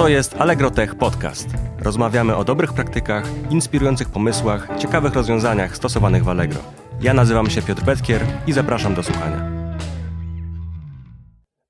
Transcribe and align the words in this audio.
To 0.00 0.08
jest 0.08 0.34
Allegro 0.34 0.70
Tech 0.70 0.94
Podcast. 0.94 1.48
Rozmawiamy 1.78 2.36
o 2.36 2.44
dobrych 2.44 2.72
praktykach, 2.72 3.24
inspirujących 3.50 4.08
pomysłach, 4.08 4.68
ciekawych 4.78 5.14
rozwiązaniach 5.14 5.76
stosowanych 5.76 6.24
w 6.24 6.28
Allegro. 6.28 6.60
Ja 7.00 7.14
nazywam 7.14 7.50
się 7.50 7.62
Piotr 7.62 7.84
Petkier 7.84 8.26
i 8.46 8.52
zapraszam 8.52 8.94
do 8.94 9.02
słuchania. 9.02 9.50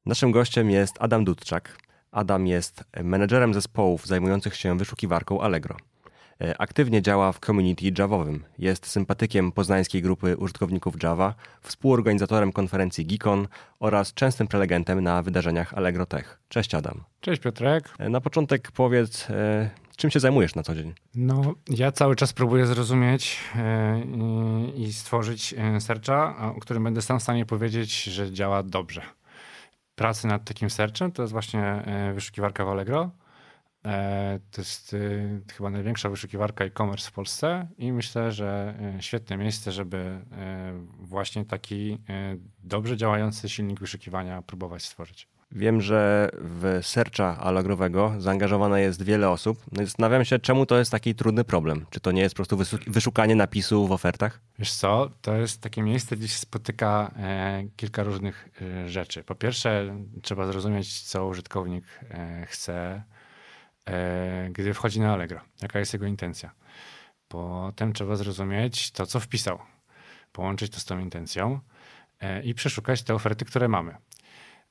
Naszym 0.06 0.30
gościem 0.30 0.70
jest 0.70 0.96
Adam 1.00 1.24
Dudczak. 1.24 1.78
Adam 2.12 2.46
jest 2.46 2.84
menedżerem 3.02 3.54
zespołów 3.54 4.06
zajmujących 4.06 4.56
się 4.56 4.78
wyszukiwarką 4.78 5.40
Allegro. 5.40 5.76
E, 6.40 6.60
aktywnie 6.60 7.02
działa 7.02 7.32
w 7.32 7.40
community 7.40 7.92
Javowym. 7.98 8.44
Jest 8.58 8.86
sympatykiem 8.86 9.52
poznańskiej 9.52 10.02
grupy 10.02 10.36
użytkowników 10.36 11.02
Java, 11.02 11.34
współorganizatorem 11.60 12.52
konferencji 12.52 13.06
Geekon 13.06 13.48
oraz 13.80 14.14
częstym 14.14 14.46
prelegentem 14.46 15.00
na 15.00 15.22
wydarzeniach 15.22 15.74
Allegro 15.74 16.06
Tech. 16.06 16.40
Cześć 16.48 16.74
Adam. 16.74 17.04
Cześć 17.20 17.42
Piotrek. 17.42 17.94
E, 17.98 18.08
na 18.08 18.20
początek 18.20 18.70
powiedz, 18.72 19.30
e, 19.30 19.70
czym 19.96 20.10
się 20.10 20.20
zajmujesz 20.20 20.54
na 20.54 20.62
co 20.62 20.74
dzień? 20.74 20.94
No, 21.14 21.54
ja 21.68 21.92
cały 21.92 22.16
czas 22.16 22.32
próbuję 22.32 22.66
zrozumieć 22.66 23.38
i 24.76 24.92
stworzyć 24.92 25.54
serca, 25.78 26.36
o 26.56 26.60
którym 26.60 26.84
będę 26.84 27.02
sam 27.02 27.18
w 27.18 27.22
stanie 27.22 27.46
powiedzieć, 27.46 28.02
że 28.02 28.32
działa 28.32 28.62
dobrze. 28.62 29.02
Pracy 29.94 30.26
nad 30.26 30.44
takim 30.44 30.70
serczem 30.70 31.12
to 31.12 31.22
jest 31.22 31.32
właśnie 31.32 31.82
wyszukiwarka 32.14 32.64
w 32.64 32.68
Allegro 32.68 33.10
to 34.50 34.60
jest 34.60 34.92
y, 34.92 35.40
chyba 35.56 35.70
największa 35.70 36.10
wyszukiwarka 36.10 36.64
e-commerce 36.64 37.10
w 37.10 37.12
Polsce 37.12 37.68
i 37.78 37.92
myślę, 37.92 38.32
że 38.32 38.74
y, 38.98 39.02
świetne 39.02 39.36
miejsce, 39.36 39.72
żeby 39.72 40.20
właśnie 40.98 41.44
taki 41.44 41.98
dobrze 42.64 42.96
działający 42.96 43.48
silnik 43.48 43.80
wyszukiwania 43.80 44.42
próbować 44.42 44.82
stworzyć. 44.82 45.28
Wiem, 45.52 45.80
że 45.80 46.30
w 46.34 46.80
searcha 46.82 47.38
allegrowego 47.38 48.14
zaangażowane 48.18 48.80
jest 48.80 49.02
wiele 49.02 49.30
osób. 49.30 49.58
No 49.72 49.84
zastanawiam 49.84 50.24
się, 50.24 50.38
czemu 50.38 50.66
to 50.66 50.78
jest 50.78 50.90
taki 50.90 51.14
trudny 51.14 51.44
problem. 51.44 51.86
Czy 51.90 52.00
to 52.00 52.12
nie 52.12 52.22
jest 52.22 52.34
po 52.34 52.44
prostu 52.46 52.80
wyszukanie 52.86 53.34
napisu 53.34 53.86
w 53.86 53.92
ofertach? 53.92 54.40
Wiesz 54.58 54.72
co, 54.72 55.10
to 55.22 55.36
jest 55.36 55.60
takie 55.60 55.82
miejsce, 55.82 56.16
gdzie 56.16 56.28
się 56.28 56.38
spotyka 56.38 57.14
e, 57.16 57.64
kilka 57.76 58.02
różnych 58.02 58.48
e, 58.62 58.88
rzeczy. 58.88 59.24
Po 59.24 59.34
pierwsze, 59.34 59.96
trzeba 60.22 60.46
zrozumieć, 60.46 61.02
co 61.02 61.26
użytkownik 61.26 61.84
e, 62.10 62.46
chce, 62.46 63.02
E, 63.10 63.19
gdy 64.50 64.74
wchodzi 64.74 65.00
na 65.00 65.12
Allegro. 65.12 65.40
Jaka 65.62 65.78
jest 65.78 65.92
jego 65.92 66.06
intencja. 66.06 66.50
Potem 67.28 67.92
trzeba 67.92 68.16
zrozumieć 68.16 68.90
to, 68.90 69.06
co 69.06 69.20
wpisał, 69.20 69.58
połączyć 70.32 70.72
to 70.72 70.80
z 70.80 70.84
tą 70.84 70.98
intencją 70.98 71.60
e, 72.20 72.42
i 72.42 72.54
przeszukać 72.54 73.02
te 73.02 73.14
oferty, 73.14 73.44
które 73.44 73.68
mamy. 73.68 73.96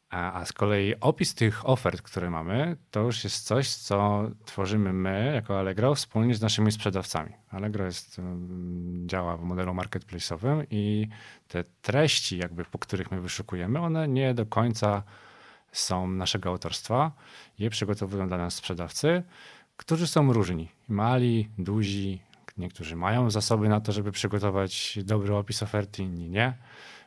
A, 0.09 0.45
z 0.45 0.53
kolei 0.53 0.95
opis 0.99 1.35
tych 1.35 1.69
ofert, 1.69 2.01
które 2.01 2.29
mamy, 2.29 2.77
to 2.91 2.99
już 2.99 3.23
jest 3.23 3.45
coś, 3.45 3.69
co 3.69 4.29
tworzymy 4.45 4.93
my 4.93 5.31
jako 5.35 5.59
Allegro 5.59 5.95
wspólnie 5.95 6.35
z 6.35 6.41
naszymi 6.41 6.71
sprzedawcami. 6.71 7.31
Allegro 7.49 7.85
jest, 7.85 8.19
mm, 8.19 9.07
działa 9.09 9.37
w 9.37 9.41
modelu 9.41 9.73
marketplace'owym 9.73 10.65
i 10.69 11.07
te 11.47 11.63
treści, 11.81 12.37
jakby, 12.37 12.65
po 12.65 12.79
których 12.79 13.11
my 13.11 13.21
wyszukujemy, 13.21 13.79
one 13.79 14.07
nie 14.07 14.33
do 14.33 14.45
końca 14.45 15.03
są 15.71 16.07
naszego 16.07 16.49
autorstwa. 16.49 17.11
Je 17.59 17.69
przygotowują 17.69 18.27
dla 18.27 18.37
nas 18.37 18.55
sprzedawcy, 18.55 19.23
którzy 19.77 20.07
są 20.07 20.33
różni. 20.33 20.71
Mali, 20.87 21.49
duzi, 21.57 22.21
niektórzy 22.57 22.95
mają 22.95 23.29
zasoby 23.29 23.69
na 23.69 23.81
to, 23.81 23.91
żeby 23.91 24.11
przygotować 24.11 24.99
dobry 25.03 25.35
opis 25.35 25.63
oferty, 25.63 26.03
inni 26.03 26.29
nie. 26.29 26.53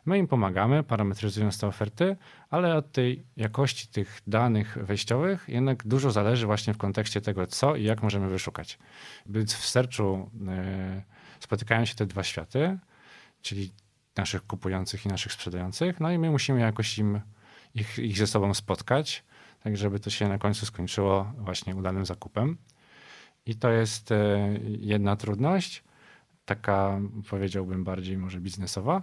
My 0.07 0.19
im 0.19 0.29
pomagamy, 0.29 0.83
parametryzując 0.83 1.59
te 1.59 1.67
oferty, 1.67 2.17
ale 2.51 2.77
od 2.77 2.93
tej 2.93 3.25
jakości 3.37 3.89
tych 3.89 4.21
danych 4.27 4.79
wejściowych 4.81 5.45
jednak 5.49 5.87
dużo 5.87 6.11
zależy 6.11 6.47
właśnie 6.47 6.75
w 6.75 6.79
kontekście 6.79 7.21
tego, 7.21 7.47
co 7.47 7.77
i 7.77 7.85
jak 7.85 8.03
możemy 8.03 8.29
wyszukać. 8.29 8.79
Więc 9.27 9.55
w 9.55 9.67
sercu 9.67 10.31
e, 10.49 11.03
spotykają 11.41 11.85
się 11.85 11.95
te 11.95 12.07
dwa 12.07 12.23
światy, 12.23 12.79
czyli 13.43 13.73
naszych 14.17 14.47
kupujących 14.47 15.07
i 15.07 15.09
naszych 15.09 15.33
sprzedających, 15.33 16.01
no 16.01 16.11
i 16.11 16.19
my 16.19 16.31
musimy 16.31 16.61
jakoś 16.61 16.99
im 16.99 17.21
ich, 17.75 17.99
ich 17.99 18.19
ze 18.19 18.27
sobą 18.27 18.55
spotkać, 18.55 19.25
tak 19.63 19.77
żeby 19.77 20.01
to 20.01 20.11
się 20.11 20.29
na 20.29 20.39
końcu 20.39 20.67
skończyło 20.67 21.33
właśnie 21.39 21.77
udanym 21.77 22.07
zakupem. 22.07 22.59
I 23.47 23.55
to 23.55 23.71
jest 23.71 24.13
e, 24.13 24.49
jedna 24.65 25.17
trudność, 25.17 25.85
taka 26.45 27.01
powiedziałbym 27.31 27.85
bardziej 27.85 28.19
może 28.19 28.41
biznesowa, 28.41 29.03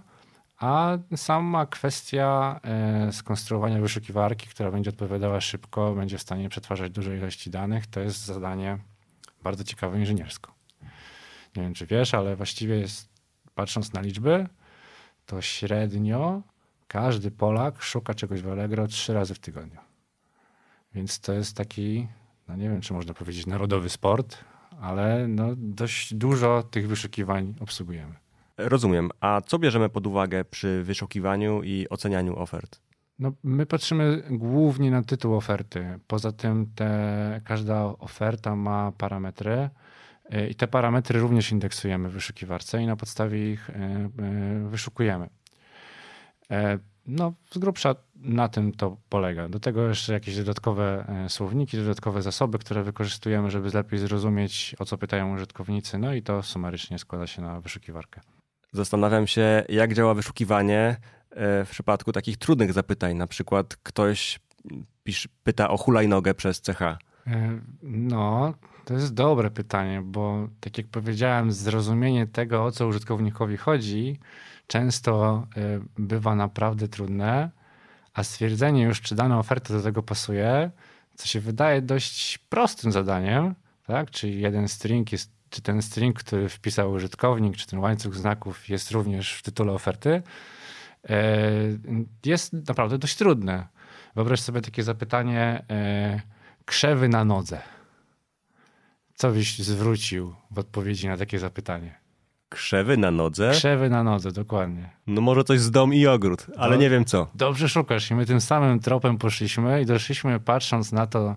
a 0.58 0.98
sama 1.16 1.66
kwestia 1.66 2.60
e, 2.62 3.12
skonstruowania 3.12 3.80
wyszukiwarki, 3.80 4.46
która 4.46 4.70
będzie 4.70 4.90
odpowiadała 4.90 5.40
szybko, 5.40 5.94
będzie 5.94 6.18
w 6.18 6.22
stanie 6.22 6.48
przetwarzać 6.48 6.92
duże 6.92 7.16
ilości 7.16 7.50
danych, 7.50 7.86
to 7.86 8.00
jest 8.00 8.24
zadanie 8.24 8.78
bardzo 9.42 9.64
ciekawe 9.64 9.98
inżyniersko. 9.98 10.54
Nie 11.56 11.62
wiem, 11.62 11.74
czy 11.74 11.86
wiesz, 11.86 12.14
ale 12.14 12.36
właściwie 12.36 12.78
jest, 12.78 13.08
patrząc 13.54 13.92
na 13.92 14.00
liczby, 14.00 14.46
to 15.26 15.42
średnio 15.42 16.42
każdy 16.90 17.30
Polak 17.30 17.82
szuka 17.82 18.14
czegoś 18.14 18.42
w 18.42 18.48
Allegro 18.48 18.86
trzy 18.86 19.14
razy 19.14 19.34
w 19.34 19.38
tygodniu. 19.38 19.80
Więc 20.94 21.20
to 21.20 21.32
jest 21.32 21.56
taki, 21.56 22.08
no 22.48 22.56
nie 22.56 22.68
wiem, 22.68 22.80
czy 22.80 22.92
można 22.92 23.14
powiedzieć 23.14 23.46
narodowy 23.46 23.88
sport, 23.88 24.38
ale 24.80 25.28
no 25.28 25.48
dość 25.56 26.14
dużo 26.14 26.62
tych 26.62 26.88
wyszukiwań 26.88 27.54
obsługujemy. 27.60 28.14
Rozumiem. 28.56 29.10
A 29.20 29.40
co 29.40 29.58
bierzemy 29.58 29.88
pod 29.88 30.06
uwagę 30.06 30.44
przy 30.44 30.82
wyszukiwaniu 30.82 31.62
i 31.62 31.86
ocenianiu 31.88 32.38
ofert? 32.38 32.80
No, 33.18 33.32
my 33.44 33.66
patrzymy 33.66 34.22
głównie 34.30 34.90
na 34.90 35.02
tytuł 35.02 35.34
oferty. 35.34 35.98
Poza 36.06 36.32
tym 36.32 36.66
te, 36.74 37.40
każda 37.44 37.84
oferta 37.84 38.56
ma 38.56 38.92
parametry 38.98 39.70
y, 40.34 40.48
i 40.48 40.54
te 40.54 40.68
parametry 40.68 41.20
również 41.20 41.52
indeksujemy 41.52 42.08
w 42.08 42.12
wyszukiwarce 42.12 42.82
i 42.82 42.86
na 42.86 42.96
podstawie 42.96 43.52
ich 43.52 43.70
y, 43.70 43.72
y, 43.74 44.68
wyszukujemy. 44.68 45.28
E, 46.50 46.78
no, 47.06 47.32
z 47.50 47.58
grubsza 47.58 47.94
na 48.14 48.48
tym 48.48 48.72
to 48.72 48.96
polega. 49.08 49.48
Do 49.48 49.60
tego 49.60 49.88
jeszcze 49.88 50.12
jakieś 50.12 50.36
dodatkowe 50.36 51.04
e, 51.08 51.28
słowniki, 51.28 51.76
dodatkowe 51.76 52.22
zasoby, 52.22 52.58
które 52.58 52.82
wykorzystujemy, 52.82 53.50
żeby 53.50 53.70
lepiej 53.74 53.98
zrozumieć, 53.98 54.76
o 54.78 54.84
co 54.84 54.98
pytają 54.98 55.34
użytkownicy, 55.34 55.98
no 55.98 56.14
i 56.14 56.22
to 56.22 56.42
sumarycznie 56.42 56.98
składa 56.98 57.26
się 57.26 57.42
na 57.42 57.60
wyszukiwarkę. 57.60 58.20
Zastanawiam 58.72 59.26
się, 59.26 59.64
jak 59.68 59.94
działa 59.94 60.14
wyszukiwanie 60.14 60.96
e, 61.30 61.64
w 61.64 61.70
przypadku 61.70 62.12
takich 62.12 62.36
trudnych 62.36 62.72
zapytań. 62.72 63.16
Na 63.16 63.26
przykład 63.26 63.76
ktoś 63.82 64.40
pisz, 65.04 65.28
pyta 65.44 65.70
o 65.70 65.76
hulajnogę 65.76 66.34
przez 66.34 66.60
CH. 66.60 66.98
No, 67.82 68.54
to 68.84 68.94
jest 68.94 69.14
dobre 69.14 69.50
pytanie, 69.50 70.02
bo 70.04 70.48
tak 70.60 70.78
jak 70.78 70.86
powiedziałem, 70.86 71.52
zrozumienie 71.52 72.26
tego, 72.26 72.64
o 72.64 72.72
co 72.72 72.86
użytkownikowi 72.86 73.56
chodzi, 73.56 74.18
często 74.66 75.46
y, 75.56 75.80
bywa 75.98 76.34
naprawdę 76.34 76.88
trudne, 76.88 77.50
a 78.14 78.24
stwierdzenie 78.24 78.82
już, 78.82 79.00
czy 79.00 79.14
dana 79.14 79.38
oferta 79.38 79.74
do 79.74 79.82
tego 79.82 80.02
pasuje, 80.02 80.70
co 81.14 81.26
się 81.26 81.40
wydaje 81.40 81.82
dość 81.82 82.38
prostym 82.38 82.92
zadaniem, 82.92 83.54
tak? 83.86 84.10
Czyli 84.10 84.40
jeden 84.40 84.68
string 84.68 85.12
jest, 85.12 85.30
czy 85.50 85.62
ten 85.62 85.82
string, 85.82 86.18
który 86.18 86.48
wpisał 86.48 86.92
użytkownik, 86.92 87.56
czy 87.56 87.66
ten 87.66 87.78
łańcuch 87.78 88.14
znaków 88.14 88.68
jest 88.68 88.90
również 88.90 89.34
w 89.34 89.42
tytule 89.42 89.72
oferty, 89.72 90.22
y, 91.10 91.12
jest 92.24 92.52
naprawdę 92.52 92.98
dość 92.98 93.16
trudne. 93.16 93.66
Wyobraź 94.14 94.40
sobie 94.40 94.60
takie 94.60 94.82
zapytanie 94.82 95.64
y, 96.16 96.64
krzewy 96.64 97.08
na 97.08 97.24
nodze. 97.24 97.60
Co 99.20 99.30
byś 99.30 99.58
zwrócił 99.58 100.34
w 100.50 100.58
odpowiedzi 100.58 101.08
na 101.08 101.16
takie 101.16 101.38
zapytanie? 101.38 101.94
Krzewy 102.48 102.96
na 102.96 103.10
nodze? 103.10 103.50
Krzewy 103.50 103.90
na 103.90 104.02
nodze, 104.02 104.32
dokładnie. 104.32 104.90
No 105.06 105.20
może 105.20 105.44
coś 105.44 105.60
z 105.60 105.70
dom 105.70 105.94
i 105.94 106.06
ogród, 106.06 106.46
ale 106.56 106.76
no, 106.76 106.82
nie 106.82 106.90
wiem 106.90 107.04
co. 107.04 107.26
Dobrze 107.34 107.68
szukasz 107.68 108.10
i 108.10 108.14
my 108.14 108.26
tym 108.26 108.40
samym 108.40 108.80
tropem 108.80 109.18
poszliśmy 109.18 109.82
i 109.82 109.86
doszliśmy 109.86 110.40
patrząc 110.40 110.92
na 110.92 111.06
to, 111.06 111.36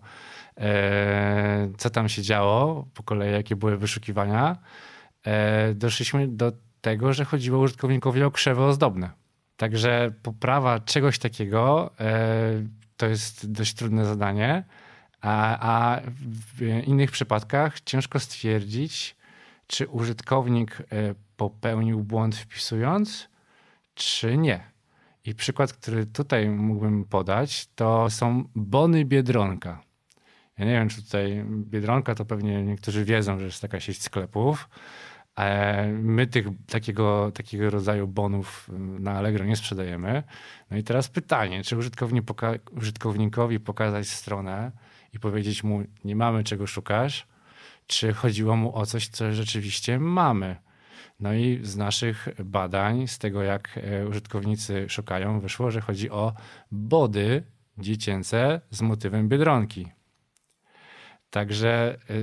e, 0.57 1.69
co 1.77 1.89
tam 1.89 2.09
się 2.09 2.21
działo, 2.21 2.87
po 2.93 3.03
kolei 3.03 3.31
jakie 3.31 3.55
były 3.55 3.77
wyszukiwania, 3.77 4.57
e, 5.23 5.73
doszliśmy 5.73 6.27
do 6.27 6.51
tego, 6.81 7.13
że 7.13 7.25
chodziło 7.25 7.59
użytkownikowi 7.59 8.23
o 8.23 8.31
krzewy 8.31 8.63
ozdobne. 8.63 9.09
Także 9.57 10.13
poprawa 10.23 10.79
czegoś 10.79 11.19
takiego 11.19 11.91
e, 11.99 12.63
to 12.97 13.05
jest 13.07 13.51
dość 13.51 13.73
trudne 13.73 14.05
zadanie, 14.05 14.63
a, 15.23 16.01
w 16.57 16.61
innych 16.85 17.11
przypadkach 17.11 17.81
ciężko 17.81 18.19
stwierdzić, 18.19 19.15
czy 19.67 19.87
użytkownik 19.87 20.77
e, 20.79 20.83
popełnił 21.37 22.03
błąd 22.03 22.35
wpisując, 22.35 23.29
czy 23.95 24.37
nie. 24.37 24.73
I 25.25 25.35
przykład, 25.35 25.73
który 25.73 26.05
tutaj 26.05 26.49
mógłbym 26.49 27.05
podać, 27.05 27.67
to 27.75 28.09
są 28.09 28.43
bony 28.55 29.05
Biedronka. 29.05 29.81
Ja 30.57 30.65
nie 30.65 30.71
wiem, 30.71 30.89
czy 30.89 31.03
tutaj 31.03 31.45
Biedronka 31.47 32.15
to 32.15 32.25
pewnie 32.25 32.63
niektórzy 32.63 33.05
wiedzą, 33.05 33.39
że 33.39 33.45
jest 33.45 33.61
taka 33.61 33.79
sieć 33.79 34.01
sklepów, 34.01 34.69
My 35.87 36.27
tych, 36.27 36.47
takiego, 36.67 37.31
takiego 37.31 37.69
rodzaju 37.69 38.07
bonów 38.07 38.69
na 38.99 39.11
Allegro 39.11 39.45
nie 39.45 39.55
sprzedajemy. 39.55 40.23
No 40.71 40.77
i 40.77 40.83
teraz 40.83 41.09
pytanie, 41.09 41.63
czy 41.63 41.77
użytkownikowi 42.71 43.59
pokazać 43.59 44.07
stronę 44.07 44.71
i 45.13 45.19
powiedzieć 45.19 45.63
mu, 45.63 45.83
nie 46.03 46.15
mamy 46.15 46.43
czego 46.43 46.67
szukasz, 46.67 47.27
czy 47.87 48.13
chodziło 48.13 48.55
mu 48.55 48.75
o 48.75 48.85
coś, 48.85 49.07
co 49.07 49.33
rzeczywiście 49.33 49.99
mamy. 49.99 50.55
No 51.19 51.33
i 51.33 51.59
z 51.63 51.75
naszych 51.75 52.27
badań, 52.45 53.07
z 53.07 53.17
tego 53.17 53.43
jak 53.43 53.79
e, 53.83 54.07
użytkownicy 54.07 54.85
szukają, 54.89 55.39
wyszło, 55.39 55.71
że 55.71 55.81
chodzi 55.81 56.09
o 56.09 56.33
body 56.71 57.43
dziecięce 57.77 58.61
z 58.69 58.81
motywem 58.81 59.29
biedronki. 59.29 59.87
Także 61.29 61.97
e, 62.09 62.15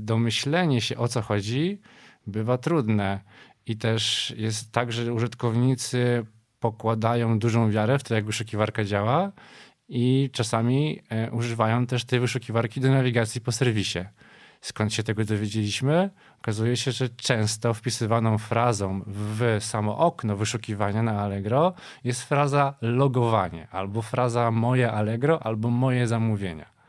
domyślenie 0.00 0.80
się 0.80 0.96
o 0.96 1.08
co 1.08 1.22
chodzi 1.22 1.80
bywa 2.26 2.58
trudne. 2.58 3.20
I 3.66 3.76
też 3.76 4.34
jest 4.36 4.72
tak, 4.72 4.92
że 4.92 5.12
użytkownicy 5.12 6.26
pokładają 6.60 7.38
dużą 7.38 7.70
wiarę 7.70 7.98
w 7.98 8.02
to, 8.02 8.14
jak 8.14 8.24
wyszukiwarka 8.24 8.84
działa 8.84 9.32
i 9.90 10.30
czasami 10.32 11.00
e, 11.08 11.30
używają 11.30 11.86
też 11.86 12.04
tej 12.04 12.20
wyszukiwarki 12.20 12.80
do 12.80 12.90
nawigacji 12.90 13.40
po 13.40 13.52
serwisie. 13.52 13.98
Skąd 14.60 14.94
się 14.94 15.02
tego 15.02 15.24
dowiedzieliśmy? 15.24 16.10
Okazuje 16.38 16.76
się, 16.76 16.92
że 16.92 17.08
często 17.08 17.74
wpisywaną 17.74 18.38
frazą 18.38 19.00
w 19.06 19.56
samo 19.60 19.98
okno 19.98 20.36
wyszukiwania 20.36 21.02
na 21.02 21.20
Allegro 21.20 21.72
jest 22.04 22.22
fraza 22.22 22.74
logowanie, 22.80 23.68
albo 23.70 24.02
fraza 24.02 24.50
moje 24.50 24.92
Allegro, 24.92 25.42
albo 25.42 25.70
moje 25.70 26.06
zamówienia. 26.06 26.79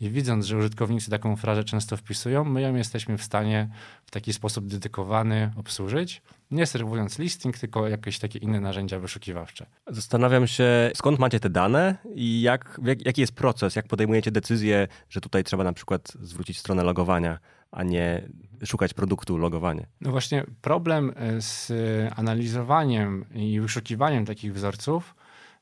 I 0.00 0.10
widząc, 0.10 0.46
że 0.46 0.56
użytkownicy 0.56 1.10
taką 1.10 1.36
frazę 1.36 1.64
często 1.64 1.96
wpisują, 1.96 2.44
my 2.44 2.62
ją 2.62 2.74
jesteśmy 2.74 3.18
w 3.18 3.22
stanie 3.22 3.68
w 4.06 4.10
taki 4.10 4.32
sposób 4.32 4.66
dedykowany 4.66 5.52
obsłużyć, 5.56 6.22
nie 6.50 6.66
serwując 6.66 7.18
listing, 7.18 7.58
tylko 7.58 7.88
jakieś 7.88 8.18
takie 8.18 8.38
inne 8.38 8.60
narzędzia 8.60 8.98
wyszukiwawcze. 8.98 9.66
Zastanawiam 9.86 10.46
się, 10.46 10.90
skąd 10.94 11.18
macie 11.18 11.40
te 11.40 11.50
dane 11.50 11.96
i 12.14 12.40
jak, 12.40 12.80
jak, 12.84 13.06
jaki 13.06 13.20
jest 13.20 13.34
proces, 13.34 13.76
jak 13.76 13.86
podejmujecie 13.86 14.30
decyzję, 14.30 14.88
że 15.10 15.20
tutaj 15.20 15.44
trzeba 15.44 15.64
na 15.64 15.72
przykład 15.72 16.12
zwrócić 16.20 16.58
stronę 16.58 16.82
logowania, 16.82 17.38
a 17.70 17.82
nie 17.82 18.28
szukać 18.64 18.94
produktu 18.94 19.38
logowanie. 19.38 19.86
No 20.00 20.10
właśnie, 20.10 20.44
problem 20.60 21.12
e, 21.16 21.40
z 21.42 21.72
analizowaniem 22.16 23.24
i 23.34 23.60
wyszukiwaniem 23.60 24.26
takich 24.26 24.54
wzorców 24.54 25.14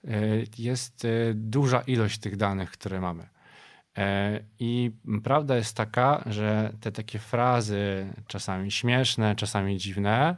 e, 0.04 0.10
jest 0.58 1.04
e, 1.04 1.08
duża 1.34 1.80
ilość 1.80 2.18
tych 2.18 2.36
danych, 2.36 2.70
które 2.70 3.00
mamy. 3.00 3.28
E, 3.98 4.40
I 4.58 4.90
prawda 5.24 5.56
jest 5.56 5.76
taka, 5.76 6.22
że 6.26 6.72
te 6.80 6.92
takie 6.92 7.18
frazy, 7.18 8.06
czasami 8.26 8.70
śmieszne, 8.70 9.36
czasami 9.36 9.78
dziwne, 9.78 10.36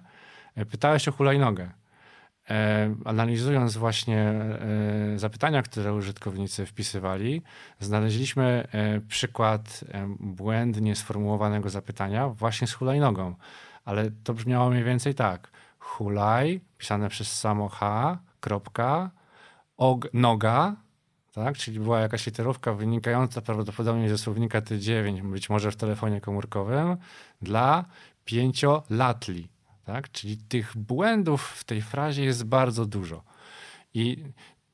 e, 0.54 0.66
pytałeś 0.66 1.08
o 1.08 1.12
hulajnogę. 1.12 1.70
E, 2.50 2.94
analizując 3.04 3.76
właśnie 3.76 4.34
zapytania, 5.16 5.62
które 5.62 5.94
użytkownicy 5.94 6.66
wpisywali, 6.66 7.42
znaleźliśmy 7.80 8.68
przykład 9.08 9.84
błędnie 10.20 10.96
sformułowanego 10.96 11.70
zapytania 11.70 12.28
właśnie 12.28 12.66
z 12.66 12.72
hulajnogą. 12.72 13.34
Ale 13.84 14.10
to 14.24 14.34
brzmiało 14.34 14.70
mniej 14.70 14.84
więcej 14.84 15.14
tak. 15.14 15.50
Hulaj, 15.78 16.60
pisane 16.78 17.08
przez 17.08 17.40
samo 17.40 17.68
H, 17.68 18.18
kropka, 18.40 19.10
og, 19.76 20.08
noga, 20.12 20.76
tak? 21.34 21.56
Czyli 21.56 21.80
była 21.80 22.00
jakaś 22.00 22.26
literówka 22.26 22.72
wynikająca 22.72 23.40
prawdopodobnie 23.40 24.08
ze 24.08 24.18
słownika 24.18 24.60
T9, 24.60 25.22
być 25.22 25.50
może 25.50 25.70
w 25.70 25.76
telefonie 25.76 26.20
komórkowym, 26.20 26.96
dla 27.42 27.84
pięciolatli. 28.24 29.48
Tak? 29.84 30.10
Czyli 30.10 30.36
tych 30.36 30.76
błędów 30.76 31.42
w 31.42 31.64
tej 31.64 31.82
frazie 31.82 32.24
jest 32.24 32.44
bardzo 32.44 32.86
dużo. 32.86 33.22
I 33.94 34.24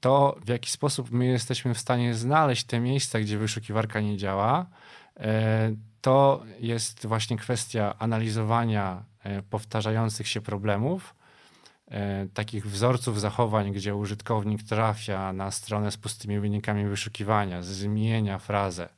to, 0.01 0.37
w 0.45 0.49
jaki 0.49 0.71
sposób 0.71 1.11
my 1.11 1.27
jesteśmy 1.27 1.75
w 1.75 1.79
stanie 1.79 2.15
znaleźć 2.15 2.65
te 2.65 2.81
miejsca, 2.81 3.21
gdzie 3.21 3.39
wyszukiwarka 3.39 4.01
nie 4.01 4.17
działa, 4.17 4.67
e, 5.17 5.75
to 6.01 6.43
jest 6.61 7.07
właśnie 7.07 7.37
kwestia 7.37 7.95
analizowania 7.99 9.05
e, 9.23 9.43
powtarzających 9.43 10.29
się 10.29 10.41
problemów 10.41 11.15
takich 12.35 12.67
wzorców 12.67 13.21
zachowań, 13.21 13.73
gdzie 13.73 13.95
użytkownik 13.95 14.63
trafia 14.63 15.33
na 15.33 15.51
stronę 15.51 15.91
z 15.91 15.97
pustymi 15.97 16.41
wynikami 16.41 16.85
wyszukiwania, 16.85 17.63
zmienia 17.63 18.39
frazę, 18.39 18.89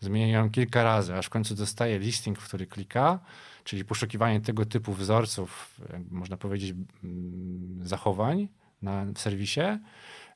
zmienia 0.00 0.38
ją 0.38 0.50
kilka 0.50 0.82
razy, 0.82 1.14
aż 1.14 1.26
w 1.26 1.30
końcu 1.30 1.54
dostaje 1.54 1.98
listing, 1.98 2.38
w 2.38 2.44
który 2.44 2.66
klika, 2.66 3.18
czyli 3.64 3.84
poszukiwanie 3.84 4.40
tego 4.40 4.66
typu 4.66 4.92
wzorców, 4.92 5.80
można 6.10 6.36
powiedzieć, 6.36 6.74
zachowań 7.82 8.48
na 8.82 9.06
serwisie, 9.16 9.60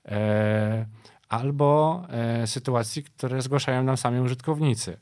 e, 0.05 0.87
albo 1.29 2.03
e, 2.09 2.47
sytuacji, 2.47 3.03
które 3.03 3.43
zgłaszają 3.43 3.83
nam 3.83 3.97
sami 3.97 4.21
użytkownicy 4.21 4.97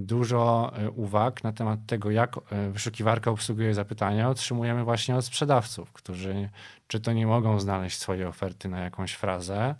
dużo 0.00 0.72
e, 0.76 0.90
uwag 0.90 1.44
na 1.44 1.52
temat 1.52 1.80
tego, 1.86 2.10
jak 2.10 2.36
e, 2.36 2.70
wyszukiwarka 2.70 3.30
obsługuje 3.30 3.74
zapytania, 3.74 4.28
otrzymujemy 4.28 4.84
właśnie 4.84 5.16
od 5.16 5.24
sprzedawców, 5.24 5.92
którzy 5.92 6.48
czy 6.88 7.00
to 7.00 7.12
nie 7.12 7.26
mogą 7.26 7.60
znaleźć 7.60 7.98
swojej 7.98 8.24
oferty 8.24 8.68
na 8.68 8.80
jakąś 8.80 9.12
frazę, 9.12 9.74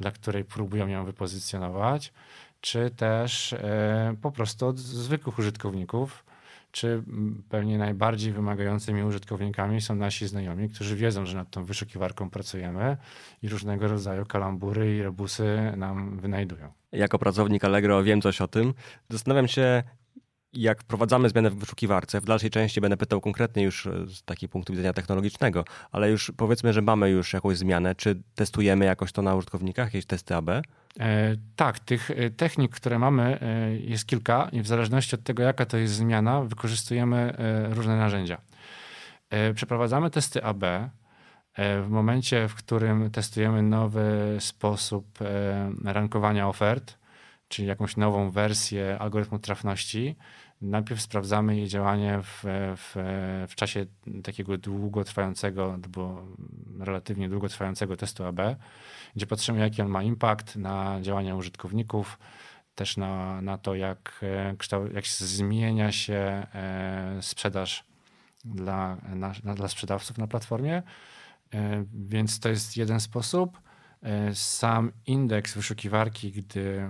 dla 0.00 0.10
której 0.10 0.44
próbują 0.44 0.86
ją 0.86 1.04
wypozycjonować, 1.04 2.12
czy 2.60 2.90
też 2.90 3.52
e, 3.52 4.14
po 4.22 4.32
prostu 4.32 4.66
od 4.66 4.78
zwykłych 4.78 5.38
użytkowników, 5.38 6.24
czy 6.72 7.02
pewnie 7.48 7.78
najbardziej 7.78 8.32
wymagającymi 8.32 9.02
użytkownikami 9.02 9.80
są 9.80 9.94
nasi 9.94 10.28
znajomi, 10.28 10.68
którzy 10.68 10.96
wiedzą, 10.96 11.26
że 11.26 11.36
nad 11.36 11.50
tą 11.50 11.64
wyszukiwarką 11.64 12.30
pracujemy 12.30 12.96
i 13.42 13.48
różnego 13.48 13.88
rodzaju 13.88 14.26
kalambury 14.26 14.96
i 14.96 15.02
rebusy 15.02 15.72
nam 15.76 16.18
wynajdują. 16.18 16.72
Jako 16.92 17.18
pracownik 17.18 17.64
Allegro 17.64 18.02
wiem 18.02 18.20
coś 18.20 18.40
o 18.40 18.48
tym. 18.48 18.74
Zastanawiam 19.10 19.48
się, 19.48 19.82
jak 20.52 20.82
wprowadzamy 20.82 21.28
zmianę 21.28 21.50
w 21.50 21.56
wyszukiwarce, 21.56 22.20
w 22.20 22.24
dalszej 22.24 22.50
części 22.50 22.80
będę 22.80 22.96
pytał 22.96 23.20
konkretnie 23.20 23.62
już 23.62 23.88
z 24.06 24.22
takiego 24.22 24.52
punktu 24.52 24.72
widzenia 24.72 24.92
technologicznego, 24.92 25.64
ale 25.90 26.10
już 26.10 26.32
powiedzmy, 26.36 26.72
że 26.72 26.82
mamy 26.82 27.10
już 27.10 27.32
jakąś 27.32 27.56
zmianę, 27.56 27.94
czy 27.94 28.22
testujemy 28.34 28.84
jakoś 28.84 29.12
to 29.12 29.22
na 29.22 29.34
użytkownikach, 29.34 29.86
jakieś 29.86 30.06
testy 30.06 30.34
AB? 30.34 30.50
E, 31.00 31.36
tak, 31.56 31.78
tych 31.78 32.10
e, 32.10 32.30
technik, 32.30 32.74
które 32.74 32.98
mamy, 32.98 33.40
e, 33.40 33.76
jest 33.76 34.06
kilka 34.06 34.48
i 34.52 34.60
w 34.60 34.66
zależności 34.66 35.14
od 35.14 35.22
tego, 35.22 35.42
jaka 35.42 35.66
to 35.66 35.76
jest 35.76 35.94
zmiana, 35.94 36.42
wykorzystujemy 36.42 37.36
różne 37.70 37.96
narzędzia. 37.96 38.40
Przeprowadzamy 39.54 40.10
testy 40.10 40.44
AB. 40.44 40.64
W 41.58 41.86
momencie, 41.88 42.48
w 42.48 42.54
którym 42.54 43.10
testujemy 43.10 43.62
nowy 43.62 44.36
sposób 44.38 45.18
rankowania 45.84 46.48
ofert, 46.48 46.98
czyli 47.48 47.68
jakąś 47.68 47.96
nową 47.96 48.30
wersję 48.30 48.98
algorytmu 48.98 49.38
trafności, 49.38 50.16
najpierw 50.60 51.00
sprawdzamy 51.00 51.56
jej 51.56 51.68
działanie 51.68 52.20
w, 52.22 52.42
w, 52.76 52.92
w 53.48 53.54
czasie 53.54 53.86
takiego 54.24 54.58
długotrwającego, 54.58 55.72
albo 55.72 56.26
relatywnie 56.80 57.28
długotrwającego 57.28 57.96
testu 57.96 58.24
AB, 58.24 58.40
gdzie 59.16 59.26
patrzymy, 59.26 59.60
jaki 59.60 59.82
on 59.82 59.88
ma 59.88 60.02
impact 60.02 60.56
na 60.56 60.98
działania 61.00 61.34
użytkowników, 61.36 62.18
też 62.74 62.96
na, 62.96 63.40
na 63.40 63.58
to, 63.58 63.74
jak, 63.74 64.24
kształt, 64.58 64.92
jak 64.92 65.06
zmienia 65.06 65.92
się 65.92 66.46
e, 66.54 67.18
sprzedaż 67.20 67.84
dla, 68.44 68.96
na, 69.14 69.54
dla 69.54 69.68
sprzedawców 69.68 70.18
na 70.18 70.26
platformie. 70.26 70.82
E, 71.54 71.84
więc 71.94 72.40
to 72.40 72.48
jest 72.48 72.76
jeden 72.76 73.00
sposób. 73.00 73.58
E, 74.02 74.34
sam 74.34 74.92
indeks 75.06 75.54
wyszukiwarki, 75.54 76.32
gdy 76.32 76.88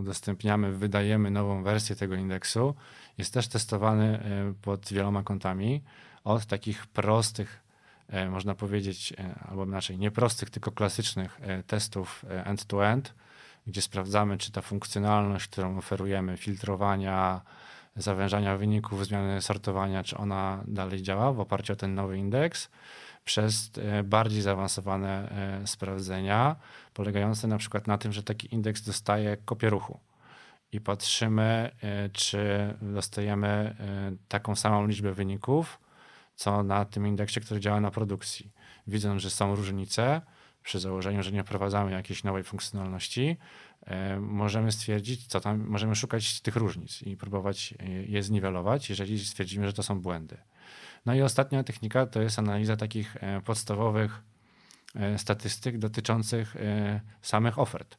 udostępniamy, 0.00 0.72
wydajemy 0.72 1.30
nową 1.30 1.62
wersję 1.62 1.96
tego 1.96 2.14
indeksu, 2.14 2.74
jest 3.18 3.34
też 3.34 3.48
testowany 3.48 4.18
e, 4.18 4.54
pod 4.62 4.92
wieloma 4.92 5.22
kątami. 5.22 5.82
Od 6.24 6.46
takich 6.46 6.86
prostych, 6.86 7.62
e, 7.62 7.65
można 8.30 8.54
powiedzieć, 8.54 9.12
albo 9.48 9.64
inaczej, 9.64 9.98
nie 9.98 10.10
prostych, 10.10 10.50
tylko 10.50 10.72
klasycznych 10.72 11.40
testów 11.66 12.24
end-to-end, 12.44 13.14
gdzie 13.66 13.82
sprawdzamy, 13.82 14.38
czy 14.38 14.52
ta 14.52 14.62
funkcjonalność, 14.62 15.48
którą 15.48 15.78
oferujemy, 15.78 16.36
filtrowania, 16.36 17.40
zawężania 17.96 18.56
wyników, 18.56 19.06
zmiany 19.06 19.42
sortowania, 19.42 20.02
czy 20.04 20.16
ona 20.16 20.64
dalej 20.66 21.02
działa 21.02 21.32
w 21.32 21.40
oparciu 21.40 21.72
o 21.72 21.76
ten 21.76 21.94
nowy 21.94 22.18
indeks 22.18 22.70
przez 23.24 23.70
e, 23.78 24.02
bardziej 24.02 24.42
zaawansowane 24.42 25.30
e, 25.62 25.66
sprawdzenia, 25.66 26.56
polegające 26.94 27.48
na 27.48 27.58
przykład 27.58 27.86
na 27.86 27.98
tym, 27.98 28.12
że 28.12 28.22
taki 28.22 28.54
indeks 28.54 28.82
dostaje 28.82 29.36
kopię 29.36 29.70
ruchu 29.70 30.00
i 30.72 30.80
patrzymy, 30.80 31.70
e, 31.82 32.08
czy 32.08 32.74
dostajemy 32.82 33.76
taką 34.28 34.56
samą 34.56 34.86
liczbę 34.86 35.12
wyników, 35.12 35.78
co 36.36 36.62
na 36.62 36.84
tym 36.84 37.06
indeksie, 37.06 37.40
który 37.40 37.60
działa 37.60 37.80
na 37.80 37.90
produkcji. 37.90 38.52
Widząc, 38.86 39.22
że 39.22 39.30
są 39.30 39.56
różnice, 39.56 40.22
przy 40.62 40.80
założeniu, 40.80 41.22
że 41.22 41.32
nie 41.32 41.44
wprowadzamy 41.44 41.90
jakiejś 41.90 42.24
nowej 42.24 42.44
funkcjonalności, 42.44 43.36
możemy 44.20 44.72
stwierdzić, 44.72 45.26
co 45.26 45.40
tam, 45.40 45.66
możemy 45.66 45.94
szukać 45.94 46.40
tych 46.40 46.56
różnic 46.56 47.02
i 47.02 47.16
próbować 47.16 47.74
je 48.06 48.22
zniwelować, 48.22 48.90
jeżeli 48.90 49.24
stwierdzimy, 49.24 49.66
że 49.66 49.72
to 49.72 49.82
są 49.82 50.00
błędy. 50.00 50.36
No 51.06 51.14
i 51.14 51.22
ostatnia 51.22 51.64
technika 51.64 52.06
to 52.06 52.22
jest 52.22 52.38
analiza 52.38 52.76
takich 52.76 53.16
podstawowych 53.44 54.22
statystyk 55.16 55.78
dotyczących 55.78 56.56
samych 57.22 57.58
ofert. 57.58 57.98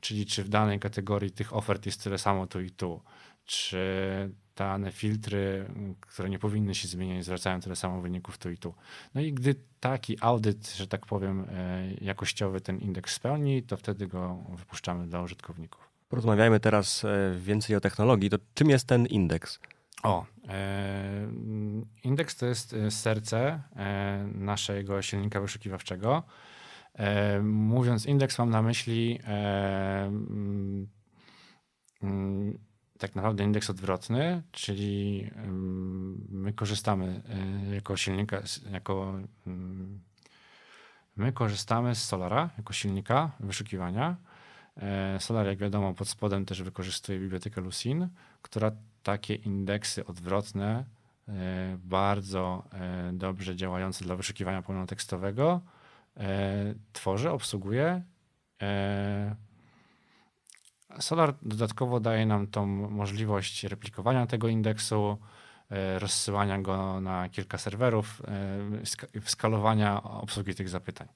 Czyli 0.00 0.26
czy 0.26 0.44
w 0.44 0.48
danej 0.48 0.80
kategorii 0.80 1.30
tych 1.30 1.56
ofert 1.56 1.86
jest 1.86 2.04
tyle 2.04 2.18
samo 2.18 2.46
tu 2.46 2.60
i 2.60 2.70
tu, 2.70 3.02
czy 3.44 3.80
dane 4.56 4.92
filtry, 4.92 5.66
które 6.00 6.30
nie 6.30 6.38
powinny 6.38 6.74
się 6.74 6.88
zmieniać, 6.88 7.24
zwracają 7.24 7.60
tyle 7.60 7.76
samo 7.76 8.00
wyników 8.00 8.38
tu 8.38 8.50
i 8.50 8.58
tu. 8.58 8.74
No 9.14 9.20
i 9.20 9.32
gdy 9.32 9.54
taki 9.80 10.16
audyt, 10.20 10.76
że 10.76 10.86
tak 10.86 11.06
powiem, 11.06 11.46
e, 11.50 11.88
jakościowy 12.00 12.60
ten 12.60 12.78
indeks 12.78 13.14
spełni, 13.14 13.62
to 13.62 13.76
wtedy 13.76 14.06
go 14.06 14.44
wypuszczamy 14.56 15.06
dla 15.06 15.22
użytkowników. 15.22 15.90
Porozmawiajmy 16.08 16.60
teraz 16.60 17.04
e, 17.04 17.34
więcej 17.38 17.76
o 17.76 17.80
technologii. 17.80 18.30
To 18.30 18.38
czym 18.54 18.70
jest 18.70 18.86
ten 18.86 19.06
indeks? 19.06 19.60
O, 20.02 20.26
e, 20.48 21.28
indeks 22.04 22.36
to 22.36 22.46
jest 22.46 22.76
serce 22.90 23.62
naszego 24.34 25.02
silnika 25.02 25.40
wyszukiwawczego. 25.40 26.22
mówiąc 27.42 28.06
indeks, 28.06 28.38
mam 28.38 28.50
na 28.50 28.62
myśli 28.62 29.18
mm, 29.24 30.88
mm, 32.02 32.58
tak 32.98 33.14
naprawdę 33.14 33.44
indeks 33.44 33.70
odwrotny, 33.70 34.42
czyli 34.52 35.30
my 36.28 36.52
korzystamy 36.52 37.22
e, 37.70 37.74
jako 37.74 37.96
silnika, 37.96 38.42
jako 38.70 39.14
my 41.16 41.32
korzystamy 41.32 41.94
z 41.94 42.04
Solara 42.04 42.50
jako 42.58 42.72
silnika 42.72 43.30
wyszukiwania. 43.40 44.16
E, 44.76 45.20
Solar, 45.20 45.46
jak 45.46 45.58
wiadomo, 45.58 45.94
pod 45.94 46.08
spodem 46.08 46.44
też 46.44 46.62
wykorzystuje 46.62 47.18
bibliotekę 47.18 47.60
Lucin, 47.60 48.08
która 48.42 48.72
takie 49.02 49.34
indeksy 49.34 50.06
odwrotne, 50.06 50.84
e, 51.28 51.78
bardzo 51.84 52.64
dobrze 53.12 53.56
działające 53.56 54.04
dla 54.04 54.16
wyszukiwania 54.16 54.62
pełnotekstowego, 54.62 55.60
tworzy, 56.92 57.30
obsługuje 57.30 58.02
Solar 61.00 61.34
dodatkowo 61.42 62.00
daje 62.00 62.26
nam 62.26 62.46
tą 62.46 62.66
możliwość 62.90 63.64
replikowania 63.64 64.26
tego 64.26 64.48
indeksu, 64.48 65.18
e, 65.70 65.98
rozsyłania 65.98 66.58
go 66.58 67.00
na 67.00 67.28
kilka 67.28 67.58
serwerów, 67.58 68.22
e, 69.20 69.20
skalowania 69.30 70.02
obsługi 70.02 70.54
tych 70.54 70.68
zapytań. 70.68 71.08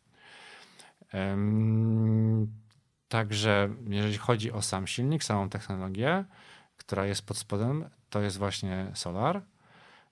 Także 3.08 3.68
jeżeli 3.88 4.16
chodzi 4.16 4.52
o 4.52 4.62
sam 4.62 4.86
silnik, 4.86 5.24
samą 5.24 5.48
technologię, 5.48 6.24
która 6.76 7.06
jest 7.06 7.26
pod 7.26 7.38
spodem, 7.38 7.90
to 8.10 8.20
jest 8.20 8.38
właśnie 8.38 8.86
Solar 8.94 9.42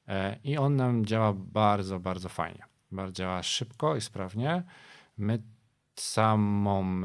e, 0.08 0.36
i 0.44 0.58
on 0.58 0.76
nam 0.76 1.06
działa 1.06 1.32
bardzo, 1.32 2.00
bardzo 2.00 2.28
fajnie. 2.28 2.64
Działa 3.12 3.42
szybko 3.42 3.96
i 3.96 4.00
sprawnie. 4.00 4.62
My 5.18 5.42
samą 5.94 7.02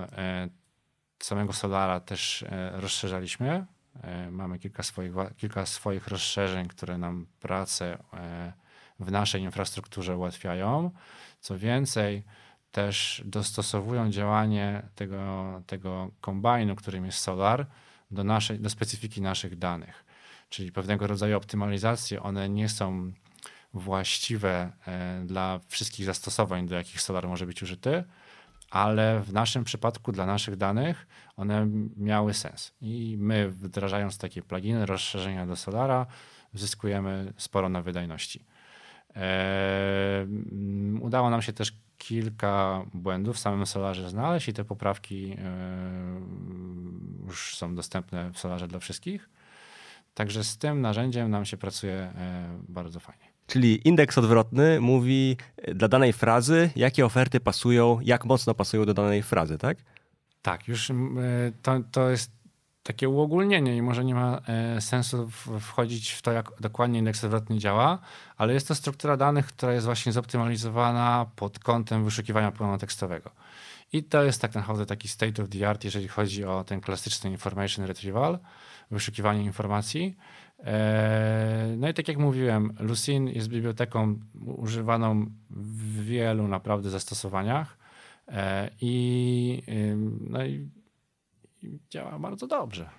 samego 1.26 1.54
Solara 1.54 2.00
też 2.00 2.44
e, 2.44 2.72
rozszerzaliśmy. 2.74 3.66
E, 4.04 4.32
mamy 4.32 4.60
kilka 4.60 4.84
swoich, 4.84 5.12
kilka 5.38 5.66
swoich 5.66 6.08
rozszerzeń, 6.08 6.68
które 6.68 6.98
nam 6.98 7.26
pracę 7.40 7.98
e, 8.14 8.54
w 9.00 9.12
naszej 9.12 9.42
infrastrukturze 9.42 10.18
ułatwiają. 10.18 10.92
Co 11.40 11.58
więcej, 11.58 12.24
też 12.72 13.22
dostosowują 13.26 14.12
działanie 14.12 14.84
tego, 14.96 15.62
tego 15.68 16.12
kombajnu, 16.22 16.76
którym 16.76 17.06
jest 17.06 17.20
Solar, 17.20 17.66
do, 18.12 18.24
naszej, 18.24 18.60
do 18.60 18.70
specyfiki 18.70 19.22
naszych 19.22 19.58
danych. 19.58 20.06
Czyli 20.50 20.72
pewnego 20.72 21.08
rodzaju 21.08 21.38
optymalizacje, 21.38 22.24
one 22.24 22.50
nie 22.50 22.70
są 22.70 23.12
właściwe 23.74 24.72
dla 25.26 25.60
wszystkich 25.68 26.06
zastosowań, 26.06 26.68
do 26.68 26.76
jakich 26.76 27.02
Solar 27.02 27.28
może 27.28 27.46
być 27.46 27.64
użyty, 27.64 28.04
ale 28.74 29.20
w 29.20 29.34
naszym 29.34 29.64
przypadku 29.64 30.12
dla 30.12 30.26
naszych 30.26 30.56
danych 30.56 31.08
one 31.38 31.68
miały 31.98 32.34
sens. 32.34 32.74
I 32.82 33.16
my 33.20 33.50
wdrażając 33.50 34.18
takie 34.18 34.42
pluginy, 34.42 34.86
rozszerzenia 34.86 35.46
do 35.46 35.56
Solara, 35.56 36.06
zyskujemy 36.54 37.34
sporo 37.38 37.70
na 37.70 37.82
wydajności. 37.82 38.46
Eee, 39.16 40.28
udało 41.02 41.30
nam 41.30 41.42
się 41.42 41.54
też 41.54 41.74
kilka 41.98 42.86
błędów 42.94 43.36
w 43.36 43.40
samym 43.40 43.66
Solarze 43.66 44.10
znaleźć 44.10 44.48
i 44.48 44.54
te 44.54 44.66
poprawki 44.66 45.32
eee, 45.32 45.38
już 47.28 47.58
są 47.58 47.76
dostępne 47.76 48.32
w 48.32 48.40
Solarze 48.40 48.68
dla 48.68 48.80
wszystkich. 48.80 49.30
Także 50.14 50.44
z 50.44 50.58
tym 50.58 50.82
narzędziem 50.82 51.32
nam 51.32 51.46
się 51.46 51.58
pracuje 51.58 51.96
eee, 51.96 52.14
bardzo 52.70 53.00
fajnie. 53.00 53.33
Czyli 53.48 53.88
indeks 53.88 54.18
odwrotny 54.18 54.82
mówi 54.82 55.38
e, 55.58 55.74
dla 55.74 55.88
danej 55.88 56.14
frazy, 56.14 56.70
jakie 56.76 57.06
oferty 57.06 57.40
pasują, 57.40 58.00
jak 58.02 58.26
mocno 58.26 58.54
pasują 58.54 58.86
do 58.86 58.94
danej 58.94 59.24
frazy, 59.24 59.58
tak? 59.58 59.78
Tak, 60.42 60.68
już 60.68 60.90
e, 60.90 60.94
to, 61.62 61.80
to 61.92 62.10
jest 62.10 62.32
takie 62.84 63.10
uogólnienie 63.10 63.78
i 63.78 63.82
może 63.82 64.06
nie 64.06 64.16
ma 64.16 64.42
e, 64.48 64.82
sensu 64.82 65.30
wchodzić 65.60 66.12
w 66.12 66.22
to, 66.22 66.32
jak 66.32 66.52
dokładnie 66.60 67.00
indeks 67.00 67.24
odwrotny 67.24 67.58
działa, 67.58 68.00
ale 68.38 68.54
jest 68.54 68.68
to 68.68 68.76
struktura 68.76 69.18
danych, 69.18 69.46
która 69.46 69.74
jest 69.74 69.86
właśnie 69.86 70.12
zoptymalizowana 70.12 71.26
pod 71.36 71.60
kątem 71.60 72.06
wyszukiwania 72.06 72.52
pełnotekstowego. 72.52 73.32
I 73.94 74.04
to 74.04 74.24
jest 74.24 74.42
tak 74.42 74.56
naprawdę 74.56 74.86
taki 74.86 75.08
state 75.08 75.44
of 75.44 75.50
the 75.50 75.70
art, 75.70 75.84
jeżeli 75.84 76.08
chodzi 76.08 76.46
o 76.46 76.64
ten 76.64 76.82
klasyczny 76.82 77.30
information 77.30 77.86
retrieval, 77.86 78.40
wyszukiwanie 78.92 79.44
informacji. 79.44 80.18
E, 80.64 81.76
no 81.78 81.90
i 81.90 81.94
tak 81.94 82.08
jak 82.08 82.18
mówiłem, 82.18 82.74
Lucin 82.80 83.28
jest 83.28 83.48
biblioteką 83.48 84.20
używaną 84.46 85.26
w 85.50 86.06
wielu 86.06 86.48
naprawdę 86.48 86.90
zastosowaniach 86.90 87.78
e, 88.28 88.70
i, 88.82 89.64
no 90.30 90.46
i 90.46 90.70
działa 91.90 92.20
bardzo 92.20 92.48
dobrze. 92.48 92.90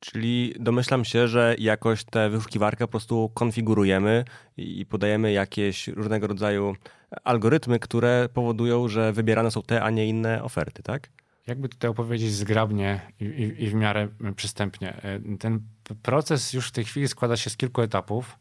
Czyli 0.00 0.54
domyślam 0.60 1.04
się, 1.04 1.28
że 1.28 1.56
jakoś 1.58 2.04
tę 2.04 2.30
wyszukiwarkę 2.30 2.84
po 2.84 2.90
prostu 2.90 3.30
konfigurujemy 3.34 4.24
i 4.56 4.86
podajemy 4.86 5.32
jakieś 5.32 5.88
różnego 5.88 6.26
rodzaju 6.26 6.76
algorytmy, 7.24 7.78
które 7.78 8.28
powodują, 8.34 8.88
że 8.88 9.12
wybierane 9.12 9.50
są 9.50 9.62
te, 9.62 9.82
a 9.82 9.90
nie 9.90 10.06
inne 10.06 10.42
oferty, 10.42 10.82
tak? 10.82 11.08
Jakby 11.46 11.68
tutaj 11.68 11.90
opowiedzieć 11.90 12.32
zgrabnie 12.32 13.00
i, 13.20 13.24
i, 13.24 13.64
i 13.64 13.68
w 13.68 13.74
miarę 13.74 14.08
przystępnie. 14.36 15.02
E, 15.02 15.20
ten 15.38 15.60
proces 16.02 16.52
już 16.52 16.68
w 16.68 16.72
tej 16.72 16.84
chwili 16.84 17.08
składa 17.08 17.36
się 17.36 17.50
z 17.50 17.56
kilku 17.56 17.82
etapów. 17.82 18.38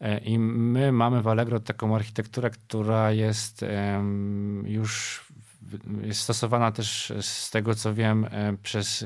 E, 0.00 0.18
I 0.18 0.38
my 0.38 0.92
mamy 0.92 1.22
w 1.22 1.28
Allegro 1.28 1.60
taką 1.60 1.94
architekturę, 1.94 2.50
która 2.50 3.12
jest 3.12 3.64
już 4.64 5.24
jest 6.02 6.20
stosowana 6.20 6.72
też 6.72 7.12
z 7.20 7.50
tego, 7.50 7.74
co 7.74 7.94
wiem, 7.94 8.26
e, 8.30 8.56
przez 8.62 9.04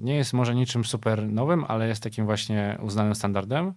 nie 0.00 0.14
jest 0.14 0.32
może 0.32 0.54
niczym 0.54 0.84
super 0.84 1.28
nowym, 1.28 1.64
ale 1.68 1.88
jest 1.88 2.02
takim 2.02 2.24
właśnie 2.24 2.78
uznanym 2.82 3.14
standardem. 3.14 3.74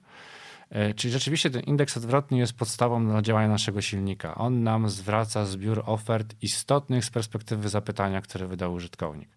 E, 0.69 0.93
czyli 0.93 1.11
rzeczywiście 1.11 1.49
ten 1.49 1.61
indeks 1.61 1.97
odwrotny 1.97 2.37
jest 2.37 2.53
podstawą 2.53 3.05
dla 3.05 3.21
działania 3.21 3.47
naszego 3.47 3.81
silnika. 3.81 4.35
On 4.35 4.63
nam 4.63 4.89
zwraca 4.89 5.45
zbiór 5.45 5.83
ofert 5.85 6.35
istotnych 6.41 7.05
z 7.05 7.09
perspektywy 7.09 7.69
zapytania, 7.69 8.21
które 8.21 8.47
wydał 8.47 8.73
użytkownik. 8.73 9.29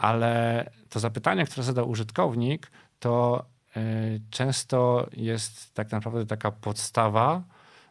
Ale 0.00 0.70
to 0.88 1.00
zapytanie, 1.00 1.46
które 1.46 1.62
zadał 1.62 1.90
użytkownik, 1.90 2.70
to 2.98 3.44
e, 3.76 3.80
często 4.30 5.08
jest 5.12 5.74
tak 5.74 5.92
naprawdę 5.92 6.26
taka 6.26 6.50
podstawa 6.50 7.42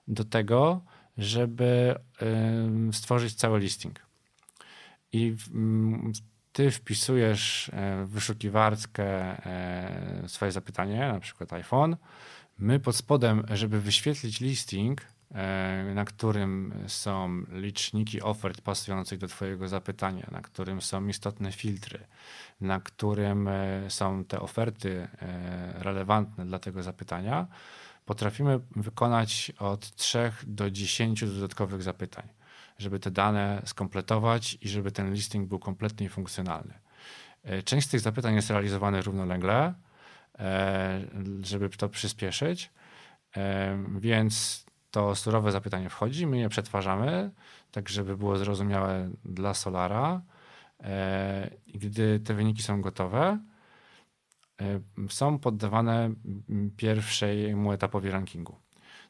do 0.08 0.24
tego, 0.24 0.82
żeby 1.18 1.96
stworzyć 2.92 3.36
cały 3.36 3.60
listing. 3.60 4.00
I 5.12 5.36
ty 6.54 6.72
wpisujesz 6.72 7.70
e, 7.74 8.06
w 8.06 8.10
wyszukiwarkę 8.10 9.38
swoje 10.28 10.52
zapytanie, 10.52 11.00
na 11.00 11.20
przykład 11.20 11.54
iPhone, 11.54 11.98
My 12.60 12.80
pod 12.80 12.96
spodem, 12.96 13.44
żeby 13.52 13.82
wyświetlić 13.82 14.40
listing, 14.40 15.02
e, 15.02 15.06
na 15.96 16.06
którym 16.06 16.74
są 16.88 17.44
liczniki 17.52 18.22
ofert 18.22 18.62
pasujących 18.62 19.20
do 19.20 19.28
Twojego 19.28 19.68
zapytania, 19.68 20.28
na 20.32 20.42
którym 20.42 20.82
są 20.82 21.08
istotne 21.08 21.52
filtry, 21.52 22.00
na 22.62 22.80
którym 22.80 23.48
e, 23.48 23.90
są 23.90 24.26
te 24.26 24.40
oferty 24.40 25.08
e, 25.22 25.84
relevantne 25.84 26.46
dla 26.46 26.60
tego 26.60 26.84
zapytania, 26.84 27.48
potrafimy 28.06 28.60
wykonać 28.76 29.52
od 29.60 29.96
3 29.96 30.32
do 30.48 30.72
10 30.72 31.24
dodatkowych 31.26 31.84
zapytań, 31.84 32.28
żeby 32.78 33.00
te 33.00 33.12
dane 33.12 33.62
skompletować 33.66 34.58
i 34.62 34.70
żeby 34.70 34.92
ten 34.92 35.14
listing 35.14 35.50
był 35.50 35.60
kompletnie 35.60 36.06
i 36.06 36.10
funkcjonalny. 36.10 36.74
Część 37.66 37.88
z 37.88 37.90
tych 37.90 38.00
zapytań 38.00 38.36
jest 38.36 38.50
realizowana 38.50 39.02
równolegle, 39.02 39.74
E, 40.40 41.02
żeby 41.42 41.70
to 41.70 41.90
przyspieszyć. 41.90 42.72
E, 43.38 43.78
więc 44.00 44.66
to 44.92 45.16
surowe 45.16 45.52
zapytanie 45.52 45.90
wchodzi, 45.90 46.28
my 46.28 46.40
je 46.40 46.50
przetwarzamy, 46.50 47.32
tak 47.72 47.90
żeby 47.90 48.18
było 48.18 48.38
zrozumiałe 48.38 49.10
dla 49.26 49.54
Solara. 49.54 50.22
E, 50.84 51.50
I 51.68 51.80
gdy 51.80 52.20
te 52.20 52.34
wyniki 52.34 52.64
są 52.64 52.82
gotowe, 52.82 53.40
e, 54.62 54.80
są 55.10 55.40
poddawane 55.40 56.14
pierwszemu 56.78 57.72
etapowi 57.72 58.10
rankingu. 58.10 58.56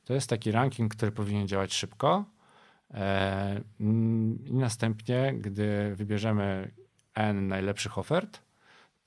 To 0.05 0.13
jest 0.13 0.29
taki 0.29 0.51
ranking, 0.51 0.95
który 0.95 1.11
powinien 1.11 1.47
działać 1.47 1.73
szybko. 1.73 2.25
E, 2.93 3.61
I 4.49 4.53
następnie, 4.53 5.33
gdy 5.37 5.95
wybierzemy 5.95 6.71
N 7.15 7.47
najlepszych 7.47 7.97
ofert, 7.97 8.46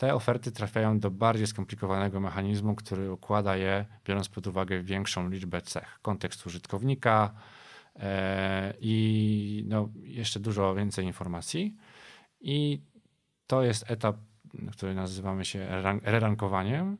te 0.00 0.14
oferty 0.14 0.52
trafiają 0.52 0.98
do 0.98 1.10
bardziej 1.10 1.46
skomplikowanego 1.46 2.20
mechanizmu, 2.20 2.74
który 2.74 3.12
układa 3.12 3.56
je, 3.56 3.86
biorąc 4.04 4.28
pod 4.28 4.46
uwagę 4.46 4.82
większą 4.82 5.28
liczbę 5.28 5.62
cech, 5.62 5.98
kontekst 6.02 6.46
użytkownika 6.46 7.34
e, 7.96 8.74
i 8.80 9.64
no, 9.68 9.88
jeszcze 10.02 10.40
dużo 10.40 10.74
więcej 10.74 11.04
informacji. 11.06 11.76
I 12.40 12.82
to 13.46 13.62
jest 13.62 13.90
etap, 13.90 14.16
który 14.72 14.94
nazywamy 14.94 15.44
się 15.44 15.68
re-rankowaniem 16.02 16.96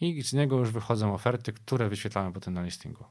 i 0.00 0.22
z 0.22 0.32
niego 0.32 0.58
już 0.58 0.70
wychodzą 0.70 1.14
oferty, 1.14 1.52
które 1.52 1.88
wyświetlamy 1.88 2.32
potem 2.32 2.54
na 2.54 2.62
listingu. 2.62 3.04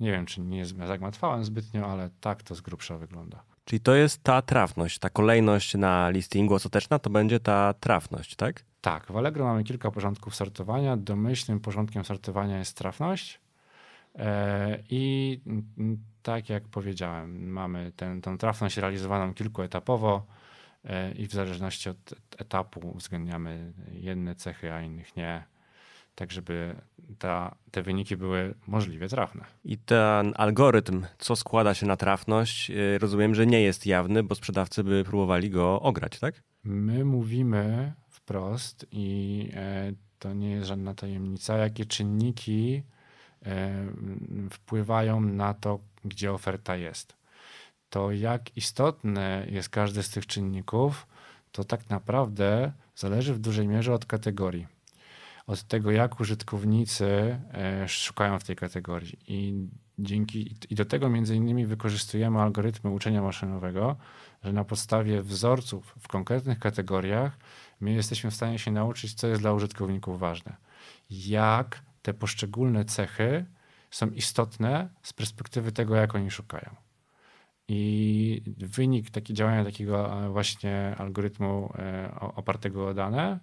Nie 0.00 0.12
wiem, 0.12 0.26
czy 0.26 0.40
nie 0.40 0.66
zagmatwałem 0.66 1.44
zbytnio, 1.44 1.86
ale 1.86 2.10
tak 2.20 2.42
to 2.42 2.54
z 2.54 2.60
grubsza 2.60 2.98
wygląda. 2.98 3.53
Czyli 3.64 3.80
to 3.80 3.94
jest 3.94 4.22
ta 4.22 4.42
trafność, 4.42 4.98
ta 4.98 5.10
kolejność 5.10 5.74
na 5.74 6.10
listingu 6.10 6.54
ostateczna 6.54 6.98
to 6.98 7.10
będzie 7.10 7.40
ta 7.40 7.74
trafność, 7.80 8.36
tak? 8.36 8.64
Tak, 8.80 9.12
w 9.12 9.16
Allegro 9.16 9.44
mamy 9.44 9.64
kilka 9.64 9.90
porządków 9.90 10.34
sortowania. 10.34 10.96
Domyślnym 10.96 11.60
porządkiem 11.60 12.04
sortowania 12.04 12.58
jest 12.58 12.76
trafność. 12.76 13.40
E, 14.18 14.78
I 14.90 15.40
tak 16.22 16.48
jak 16.48 16.64
powiedziałem, 16.64 17.50
mamy 17.52 17.92
tę 17.96 18.38
trafność 18.38 18.76
realizowaną 18.76 19.34
kilkuetapowo 19.34 20.26
e, 20.84 21.12
i 21.12 21.26
w 21.26 21.32
zależności 21.32 21.88
od 21.88 22.14
etapu 22.38 22.88
uwzględniamy 22.88 23.72
jedne 23.92 24.34
cechy, 24.34 24.72
a 24.72 24.82
innych 24.82 25.16
nie 25.16 25.44
tak 26.14 26.32
żeby 26.32 26.76
ta, 27.18 27.54
te 27.70 27.82
wyniki 27.82 28.16
były 28.16 28.54
możliwie 28.66 29.08
trafne. 29.08 29.44
I 29.64 29.78
ten 29.78 30.32
algorytm, 30.36 31.06
co 31.18 31.36
składa 31.36 31.74
się 31.74 31.86
na 31.86 31.96
trafność, 31.96 32.70
y, 32.70 32.98
rozumiem, 32.98 33.34
że 33.34 33.46
nie 33.46 33.60
jest 33.60 33.86
jawny, 33.86 34.22
bo 34.22 34.34
sprzedawcy 34.34 34.84
by 34.84 35.04
próbowali 35.04 35.50
go 35.50 35.80
ograć, 35.80 36.18
tak? 36.18 36.42
My 36.64 37.04
mówimy 37.04 37.92
wprost 38.08 38.86
i 38.92 39.48
e, 39.54 39.92
to 40.18 40.34
nie 40.34 40.50
jest 40.50 40.68
żadna 40.68 40.94
tajemnica, 40.94 41.56
jakie 41.56 41.84
czynniki 41.84 42.82
e, 43.46 43.86
wpływają 44.50 45.20
na 45.20 45.54
to, 45.54 45.80
gdzie 46.04 46.32
oferta 46.32 46.76
jest. 46.76 47.16
To 47.90 48.12
jak 48.12 48.56
istotne 48.56 49.46
jest 49.50 49.68
każdy 49.68 50.02
z 50.02 50.10
tych 50.10 50.26
czynników, 50.26 51.06
to 51.52 51.64
tak 51.64 51.90
naprawdę 51.90 52.72
zależy 52.96 53.34
w 53.34 53.38
dużej 53.38 53.68
mierze 53.68 53.94
od 53.94 54.06
kategorii 54.06 54.73
od 55.46 55.62
tego, 55.62 55.90
jak 55.90 56.20
użytkownicy 56.20 57.38
e, 57.52 57.88
szukają 57.88 58.38
w 58.38 58.44
tej 58.44 58.56
kategorii. 58.56 59.18
I, 59.28 59.68
dzięki, 59.98 60.56
I 60.70 60.74
do 60.74 60.84
tego 60.84 61.08
między 61.08 61.36
innymi 61.36 61.66
wykorzystujemy 61.66 62.40
algorytmy 62.40 62.90
uczenia 62.90 63.22
maszynowego, 63.22 63.96
że 64.44 64.52
na 64.52 64.64
podstawie 64.64 65.22
wzorców 65.22 65.94
w 66.00 66.08
konkretnych 66.08 66.58
kategoriach 66.58 67.38
my 67.80 67.92
jesteśmy 67.92 68.30
w 68.30 68.34
stanie 68.34 68.58
się 68.58 68.70
nauczyć, 68.70 69.14
co 69.14 69.26
jest 69.26 69.40
dla 69.40 69.52
użytkowników 69.52 70.18
ważne. 70.18 70.56
Jak 71.10 71.82
te 72.02 72.14
poszczególne 72.14 72.84
cechy 72.84 73.44
są 73.90 74.10
istotne 74.10 74.88
z 75.02 75.12
perspektywy 75.12 75.72
tego, 75.72 75.96
jak 75.96 76.14
oni 76.14 76.30
szukają. 76.30 76.74
I 77.68 78.42
wynik 78.56 79.10
taki 79.10 79.34
działania 79.34 79.64
takiego 79.64 80.24
e, 80.24 80.28
właśnie 80.28 80.94
algorytmu 80.98 81.72
e, 81.78 82.14
opartego 82.20 82.88
o 82.88 82.94
dane 82.94 83.40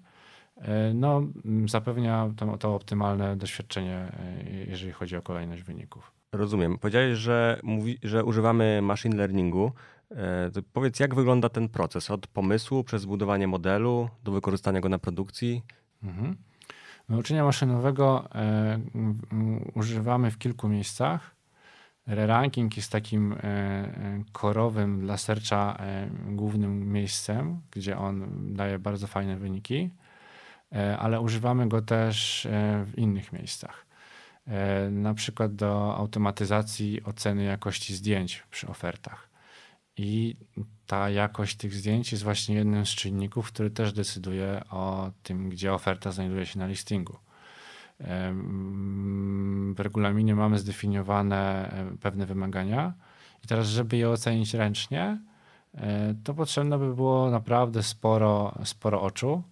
no, 0.93 1.23
zapewnia 1.67 2.29
to, 2.37 2.57
to 2.57 2.75
optymalne 2.75 3.35
doświadczenie, 3.35 3.95
e, 3.95 4.43
jeżeli 4.67 4.91
chodzi 4.91 5.15
o 5.15 5.21
kolejność 5.21 5.63
wyników. 5.63 6.11
Rozumiem. 6.31 6.77
Powiedziałeś, 6.77 7.17
że, 7.17 7.59
mówi, 7.63 7.97
że 8.03 8.25
używamy 8.25 8.81
machine 8.81 9.15
learningu. 9.15 9.71
E, 10.11 10.51
powiedz, 10.73 10.99
jak 10.99 11.15
wygląda 11.15 11.49
ten 11.49 11.69
proces 11.69 12.11
od 12.11 12.27
pomysłu 12.27 12.83
przez 12.83 13.01
zbudowanie 13.01 13.47
modelu 13.47 14.09
do 14.23 14.31
wykorzystania 14.31 14.81
go 14.81 14.89
na 14.89 14.99
produkcji? 14.99 15.63
Mhm. 16.03 16.35
No, 17.09 17.17
uczenia 17.17 17.43
maszynowego 17.43 18.29
e, 18.35 18.79
używamy 19.75 20.31
w 20.31 20.37
kilku 20.37 20.69
miejscach. 20.69 21.35
Re-ranking 22.07 22.77
jest 22.77 22.91
takim 22.91 23.33
e, 23.33 24.23
korowym 24.31 24.99
dla 25.01 25.17
serca 25.17 25.77
e, 25.79 26.09
głównym 26.25 26.91
miejscem, 26.91 27.61
gdzie 27.71 27.97
on 27.97 28.27
daje 28.55 28.79
bardzo 28.79 29.07
fajne 29.07 29.37
wyniki. 29.37 29.89
E, 30.75 30.97
ale 30.97 31.21
używamy 31.21 31.69
go 31.69 31.81
też 31.81 32.45
e, 32.45 32.85
w 32.85 32.97
innych 32.97 33.33
miejscach. 33.33 33.85
E, 34.47 34.89
na 34.89 35.13
przykład 35.13 35.55
do 35.55 35.95
automatyzacji 35.97 37.03
oceny 37.03 37.43
jakości 37.43 37.95
zdjęć 37.95 38.43
przy 38.51 38.67
ofertach. 38.67 39.29
I 39.97 40.35
ta 40.87 41.09
jakość 41.09 41.57
tych 41.57 41.73
zdjęć 41.73 42.11
jest 42.11 42.23
właśnie 42.23 42.55
jednym 42.55 42.85
z 42.85 42.89
czynników, 42.89 43.47
który 43.47 43.71
też 43.71 43.93
decyduje 43.93 44.61
o 44.69 45.11
tym, 45.23 45.49
gdzie 45.49 45.73
oferta 45.73 46.11
znajduje 46.11 46.45
się 46.45 46.59
na 46.59 46.67
listingu. 46.67 47.17
W 49.75 49.79
regulaminie 49.79 50.35
mamy 50.35 50.59
zdefiniowane 50.59 51.71
pewne 52.01 52.25
wymagania, 52.25 52.93
i 53.43 53.47
teraz, 53.47 53.67
żeby 53.67 53.97
je 53.97 54.09
ocenić 54.09 54.53
ręcznie, 54.53 55.19
to 56.23 56.33
potrzebne 56.33 56.77
by 56.77 56.95
było 56.95 57.31
naprawdę 57.31 57.83
sporo, 57.83 58.55
sporo 58.63 59.01
oczu 59.01 59.43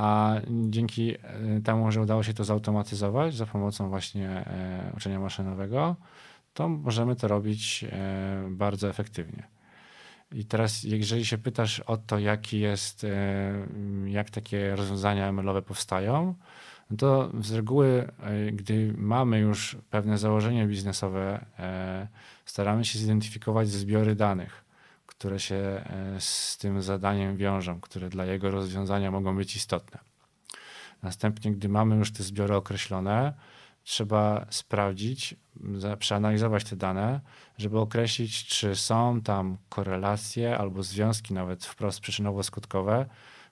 a 0.00 0.34
dzięki 0.48 1.14
e, 1.14 1.18
temu, 1.64 1.92
że 1.92 2.00
udało 2.00 2.22
się 2.22 2.34
to 2.34 2.44
zautomatyzować 2.44 3.34
za 3.34 3.46
pomocą 3.46 3.88
właśnie 3.88 4.28
e, 4.28 4.92
uczenia 4.96 5.20
maszynowego, 5.20 5.96
to 6.54 6.68
możemy 6.68 7.16
to 7.16 7.28
robić 7.28 7.84
e, 7.92 8.48
bardzo 8.50 8.88
efektywnie. 8.88 9.42
I 10.32 10.44
teraz, 10.44 10.82
jeżeli 10.82 11.26
się 11.26 11.38
pytasz 11.38 11.80
o 11.80 11.96
to, 11.96 12.18
jaki 12.18 12.60
jest, 12.60 13.06
jak 14.06 14.30
takie 14.30 14.76
rozwiązania 14.76 15.32
ML-owe 15.32 15.62
powstają, 15.62 16.34
no 16.90 16.96
to 16.96 17.30
z 17.40 17.52
reguły, 17.52 18.08
gdy 18.52 18.94
mamy 18.96 19.38
już 19.38 19.76
pewne 19.90 20.18
założenie 20.18 20.66
biznesowe, 20.66 21.44
staramy 22.44 22.84
się 22.84 22.98
zidentyfikować 22.98 23.68
zbiory 23.68 24.14
danych 24.14 24.69
które 25.20 25.40
się 25.40 25.54
e, 25.54 25.84
z 26.18 26.58
tym 26.58 26.82
zadaniem 26.82 27.36
wiążą, 27.36 27.80
które 27.80 28.08
dla 28.08 28.24
jego 28.24 28.50
rozwiązania 28.50 29.10
mogą 29.10 29.36
być 29.36 29.56
istotne. 29.56 29.98
Następnie, 31.02 31.52
gdy 31.52 31.68
mamy 31.68 31.96
już 31.96 32.12
te 32.12 32.22
zbiory 32.22 32.56
określone, 32.56 33.34
trzeba 33.82 34.46
sprawdzić, 34.50 35.34
przeanalizować 35.98 36.64
te 36.64 36.76
dane, 36.76 37.20
żeby 37.58 37.78
określić, 37.78 38.46
czy 38.46 38.76
są 38.76 39.20
tam 39.20 39.56
korelacje 39.68 40.58
albo 40.58 40.82
związki, 40.82 41.34
nawet 41.34 41.64
wprost 41.64 42.00
przyczynowo-skutkowe, 42.00 43.06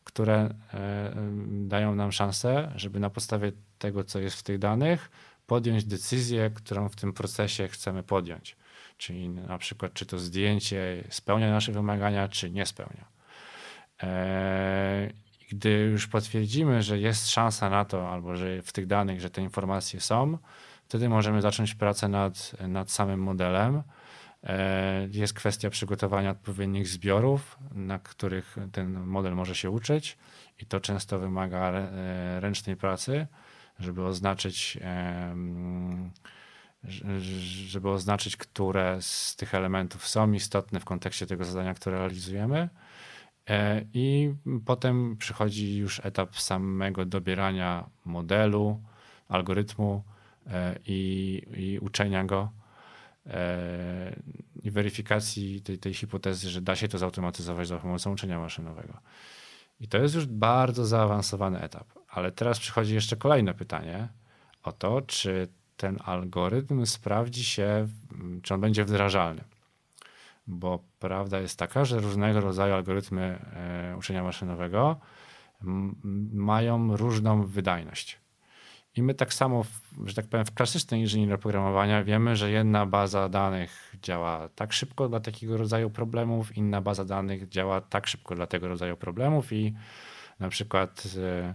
które 0.04 0.54
e, 0.74 1.12
dają 1.48 1.94
nam 1.94 2.12
szansę, 2.12 2.72
żeby 2.76 3.00
na 3.00 3.10
podstawie 3.10 3.52
tego, 3.78 4.04
co 4.04 4.18
jest 4.18 4.36
w 4.36 4.42
tych 4.42 4.58
danych, 4.58 5.10
podjąć 5.46 5.84
decyzję, 5.84 6.50
którą 6.54 6.88
w 6.88 6.96
tym 6.96 7.12
procesie 7.12 7.68
chcemy 7.68 8.02
podjąć 8.02 8.56
czyli 8.98 9.28
na 9.28 9.58
przykład 9.58 9.92
czy 9.92 10.06
to 10.06 10.18
zdjęcie 10.18 11.04
spełnia 11.10 11.50
nasze 11.50 11.72
wymagania, 11.72 12.28
czy 12.28 12.50
nie 12.50 12.66
spełnia. 12.66 13.04
E, 14.02 15.10
gdy 15.50 15.70
już 15.70 16.06
potwierdzimy, 16.06 16.82
że 16.82 16.98
jest 16.98 17.30
szansa 17.30 17.70
na 17.70 17.84
to, 17.84 18.10
albo 18.10 18.36
że 18.36 18.62
w 18.62 18.72
tych 18.72 18.86
danych, 18.86 19.20
że 19.20 19.30
te 19.30 19.42
informacje 19.42 20.00
są, 20.00 20.38
wtedy 20.84 21.08
możemy 21.08 21.42
zacząć 21.42 21.74
pracę 21.74 22.08
nad, 22.08 22.52
nad 22.68 22.90
samym 22.90 23.20
modelem. 23.22 23.82
E, 24.44 25.08
jest 25.12 25.34
kwestia 25.34 25.70
przygotowania 25.70 26.30
odpowiednich 26.30 26.88
zbiorów, 26.88 27.58
na 27.70 27.98
których 27.98 28.56
ten 28.72 29.00
model 29.00 29.34
może 29.34 29.54
się 29.54 29.70
uczyć, 29.70 30.18
i 30.58 30.66
to 30.66 30.80
często 30.80 31.18
wymaga 31.18 31.72
e, 31.72 32.40
ręcznej 32.40 32.76
pracy, 32.76 33.26
żeby 33.78 34.04
oznaczyć 34.04 34.78
żeby 37.66 37.90
oznaczyć, 37.90 38.36
które 38.36 38.98
z 39.00 39.36
tych 39.36 39.54
elementów 39.54 40.08
są 40.08 40.32
istotne 40.32 40.80
w 40.80 40.84
kontekście 40.84 41.26
tego 41.26 41.44
zadania, 41.44 41.74
które 41.74 41.98
realizujemy. 41.98 42.68
E, 43.48 43.84
I 43.94 44.34
potem 44.66 45.16
przychodzi 45.16 45.78
już 45.78 46.00
etap 46.04 46.38
samego 46.38 47.04
dobierania 47.04 47.90
modelu, 48.04 48.80
algorytmu 49.28 50.02
e, 50.46 50.78
i, 50.86 51.42
i 51.56 51.78
uczenia 51.78 52.24
go 52.24 52.50
e, 53.26 54.16
i 54.62 54.70
weryfikacji 54.70 55.62
tej, 55.62 55.78
tej 55.78 55.94
hipotezy, 55.94 56.50
że 56.50 56.60
da 56.60 56.76
się 56.76 56.88
to 56.88 56.98
zautomatyzować 56.98 57.68
za 57.68 57.78
pomocą 57.78 58.12
uczenia 58.12 58.38
maszynowego. 58.38 59.00
I 59.80 59.88
to 59.88 59.98
jest 59.98 60.14
już 60.14 60.26
bardzo 60.26 60.86
zaawansowany 60.86 61.60
etap. 61.60 61.86
Ale 62.08 62.32
teraz 62.32 62.58
przychodzi 62.58 62.94
jeszcze 62.94 63.16
kolejne 63.16 63.54
pytanie 63.54 64.08
o 64.62 64.72
to, 64.72 65.02
czy 65.02 65.48
ten 65.78 65.98
algorytm 66.04 66.86
sprawdzi 66.86 67.44
się, 67.44 67.88
czy 68.42 68.54
on 68.54 68.60
będzie 68.60 68.84
wdrażalny. 68.84 69.44
Bo 70.46 70.78
prawda 70.98 71.40
jest 71.40 71.58
taka, 71.58 71.84
że 71.84 72.00
różnego 72.00 72.40
rodzaju 72.40 72.74
algorytmy 72.74 73.38
e, 73.54 73.96
uczenia 73.98 74.22
maszynowego 74.22 75.00
mają 76.32 76.96
różną 76.96 77.46
wydajność. 77.46 78.18
I 78.96 79.02
my 79.02 79.14
tak 79.14 79.34
samo, 79.34 79.64
że 80.04 80.14
tak 80.14 80.26
powiem, 80.26 80.46
w 80.46 80.54
klasycznej 80.54 81.00
inżynierii 81.00 81.34
oprogramowania 81.34 82.04
wiemy, 82.04 82.36
że 82.36 82.50
jedna 82.50 82.86
baza 82.86 83.28
danych 83.28 83.94
działa 84.02 84.48
tak 84.48 84.72
szybko 84.72 85.08
dla 85.08 85.20
takiego 85.20 85.56
rodzaju 85.56 85.90
problemów, 85.90 86.56
inna 86.56 86.80
baza 86.80 87.04
danych 87.04 87.48
działa 87.48 87.80
tak 87.80 88.06
szybko 88.06 88.34
dla 88.34 88.46
tego 88.46 88.68
rodzaju 88.68 88.96
problemów 88.96 89.52
i 89.52 89.74
na 90.40 90.48
przykład 90.48 91.04
e, 91.16 91.38
mm, 91.38 91.54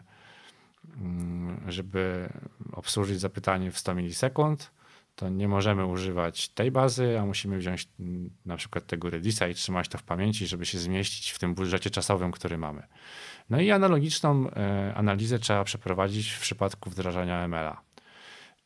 żeby 1.67 2.29
obsłużyć 2.71 3.19
zapytanie 3.19 3.71
w 3.71 3.79
100 3.79 3.95
milisekund, 3.95 4.71
to 5.15 5.29
nie 5.29 5.47
możemy 5.47 5.85
używać 5.85 6.49
tej 6.49 6.71
bazy, 6.71 7.19
a 7.19 7.25
musimy 7.25 7.57
wziąć 7.57 7.87
mm, 7.99 8.29
na 8.45 8.57
przykład 8.57 8.85
tego 8.85 9.09
Redisa 9.09 9.47
i 9.47 9.53
trzymać 9.53 9.87
to 9.87 9.97
w 9.97 10.03
pamięci, 10.03 10.47
żeby 10.47 10.65
się 10.65 10.79
zmieścić 10.79 11.31
w 11.31 11.39
tym 11.39 11.55
budżecie 11.55 11.89
czasowym, 11.89 12.31
który 12.31 12.57
mamy. 12.57 12.83
No 13.49 13.61
i 13.61 13.71
analogiczną 13.71 14.49
e, 14.49 14.93
analizę 14.95 15.39
trzeba 15.39 15.63
przeprowadzić 15.63 16.31
w 16.31 16.41
przypadku 16.41 16.89
wdrażania 16.89 17.43
ML-a. 17.43 17.81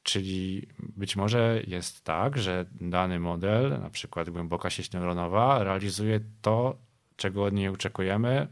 Czyli 0.03 0.67
być 0.80 1.15
może 1.15 1.62
jest 1.67 2.03
tak, 2.03 2.38
że 2.38 2.65
dany 2.82 3.19
model, 3.19 3.80
na 3.82 3.89
przykład 3.89 4.30
głęboka 4.30 4.69
sieć 4.69 4.91
neuronowa, 4.91 5.63
realizuje 5.63 6.19
to, 6.41 6.77
czego 7.15 7.43
od 7.43 7.53
niej 7.53 7.67
oczekujemy 7.67 8.47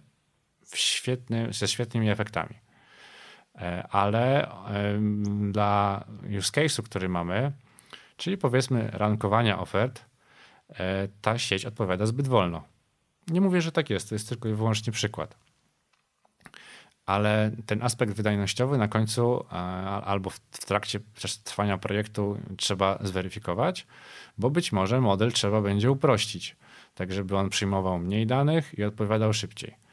w 0.66 0.78
świetny, 0.78 1.48
ze 1.52 1.68
świetnymi 1.68 2.10
efektami. 2.10 2.65
E, 3.58 3.88
ale 3.88 4.52
dla 5.52 6.04
use 6.38 6.52
case'u, 6.52 6.84
który 6.84 7.10
mamy, 7.10 7.52
czyli 8.18 8.38
powiedzmy 8.38 8.90
rankowania 8.94 9.60
ofert, 9.60 10.06
e, 10.70 11.08
ta 11.22 11.38
sieć 11.38 11.66
odpowiada 11.66 12.06
zbyt 12.06 12.28
wolno. 12.28 12.64
Nie 13.28 13.42
mówię, 13.42 13.62
że 13.62 13.72
tak 13.72 13.90
jest, 13.90 14.10
to 14.10 14.16
jest 14.16 14.30
tylko 14.30 14.50
i 14.50 14.54
wyłącznie 14.54 14.94
przykład 14.94 15.46
ale 17.06 17.52
ten 17.66 17.84
aspekt 17.84 18.14
wydajnościowy 18.14 18.78
na 18.78 18.88
końcu 18.88 19.46
albo 20.06 20.30
w 20.30 20.40
trakcie 20.66 21.00
trwania 21.44 21.78
projektu 21.78 22.38
trzeba 22.58 22.98
zweryfikować, 23.02 23.88
bo 24.38 24.50
być 24.50 24.72
może 24.72 25.02
model 25.02 25.32
trzeba 25.32 25.62
będzie 25.62 25.92
uprościć, 25.92 26.56
tak 26.96 27.14
żeby 27.14 27.38
on 27.38 27.50
przyjmował 27.50 28.00
mniej 28.00 28.28
danych 28.28 28.80
i 28.80 28.84
odpowiadał 28.84 29.34
szybciej. 29.34 29.85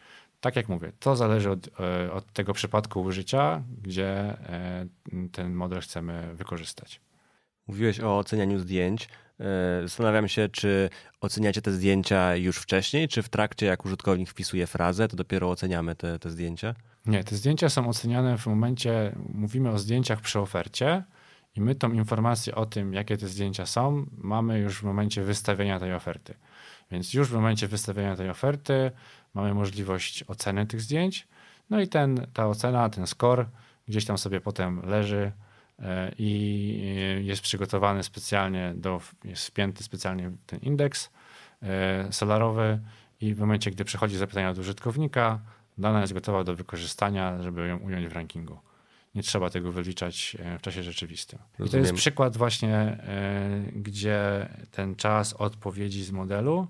Tak 0.42 0.56
jak 0.56 0.68
mówię, 0.68 0.92
to 1.00 1.16
zależy 1.16 1.50
od, 1.50 1.80
e, 1.80 2.12
od 2.12 2.32
tego 2.32 2.52
przypadku 2.52 3.02
użycia, 3.02 3.62
gdzie 3.82 4.08
e, 4.08 4.86
ten 5.32 5.54
model 5.54 5.80
chcemy 5.80 6.34
wykorzystać. 6.34 7.00
Mówiłeś 7.66 8.00
o 8.00 8.18
ocenianiu 8.18 8.58
zdjęć. 8.58 9.08
E, 9.40 9.82
zastanawiam 9.82 10.28
się, 10.28 10.48
czy 10.48 10.90
oceniacie 11.20 11.62
te 11.62 11.72
zdjęcia 11.72 12.36
już 12.36 12.56
wcześniej, 12.56 13.08
czy 13.08 13.22
w 13.22 13.28
trakcie, 13.28 13.66
jak 13.66 13.84
użytkownik 13.84 14.28
wpisuje 14.28 14.66
frazę, 14.66 15.08
to 15.08 15.16
dopiero 15.16 15.50
oceniamy 15.50 15.94
te, 15.94 16.18
te 16.18 16.30
zdjęcia? 16.30 16.74
Nie, 17.06 17.24
te 17.24 17.36
zdjęcia 17.36 17.68
są 17.68 17.88
oceniane 17.88 18.38
w 18.38 18.46
momencie, 18.46 19.16
mówimy 19.34 19.70
o 19.70 19.78
zdjęciach 19.78 20.20
przy 20.20 20.38
ofercie 20.40 21.02
i 21.56 21.60
my 21.60 21.74
tą 21.74 21.92
informację 21.92 22.54
o 22.54 22.66
tym, 22.66 22.94
jakie 22.94 23.16
te 23.16 23.28
zdjęcia 23.28 23.66
są, 23.66 24.06
mamy 24.18 24.58
już 24.58 24.80
w 24.80 24.82
momencie 24.82 25.22
wystawienia 25.22 25.78
tej 25.80 25.94
oferty. 25.94 26.34
Więc 26.90 27.14
już 27.14 27.28
w 27.28 27.32
momencie 27.32 27.68
wystawienia 27.68 28.16
tej 28.16 28.30
oferty 28.30 28.90
mamy 29.34 29.54
możliwość 29.54 30.24
oceny 30.28 30.66
tych 30.66 30.80
zdjęć, 30.80 31.28
no 31.70 31.80
i 31.80 31.88
ten, 31.88 32.26
ta 32.32 32.46
ocena, 32.46 32.90
ten 32.90 33.06
score 33.06 33.46
gdzieś 33.88 34.04
tam 34.04 34.18
sobie 34.18 34.40
potem 34.40 34.82
leży 34.86 35.32
e, 35.78 36.12
i 36.18 37.24
jest 37.24 37.42
przygotowany 37.42 38.02
specjalnie 38.02 38.72
do, 38.76 39.00
jest 39.24 39.46
wpięty 39.46 39.84
specjalnie 39.84 40.30
ten 40.46 40.60
indeks 40.60 41.10
e, 41.62 42.12
solarowy 42.12 42.80
i 43.20 43.34
w 43.34 43.40
momencie, 43.40 43.70
gdy 43.70 43.84
przechodzi 43.84 44.16
zapytanie 44.16 44.48
od 44.48 44.58
użytkownika, 44.58 45.40
dana 45.78 46.00
jest 46.00 46.12
gotowa 46.12 46.44
do 46.44 46.56
wykorzystania, 46.56 47.42
żeby 47.42 47.68
ją 47.68 47.78
ująć 47.78 48.06
w 48.06 48.12
rankingu. 48.12 48.58
Nie 49.14 49.22
trzeba 49.22 49.50
tego 49.50 49.72
wyliczać 49.72 50.36
e, 50.40 50.58
w 50.58 50.62
czasie 50.62 50.82
rzeczywistym. 50.82 51.38
Rozumiem. 51.58 51.68
I 51.68 51.70
to 51.70 51.76
jest 51.78 51.92
przykład 51.92 52.36
właśnie, 52.36 52.76
e, 52.76 53.62
gdzie 53.72 54.48
ten 54.70 54.96
czas 54.96 55.32
odpowiedzi 55.32 56.04
z 56.04 56.10
modelu 56.10 56.66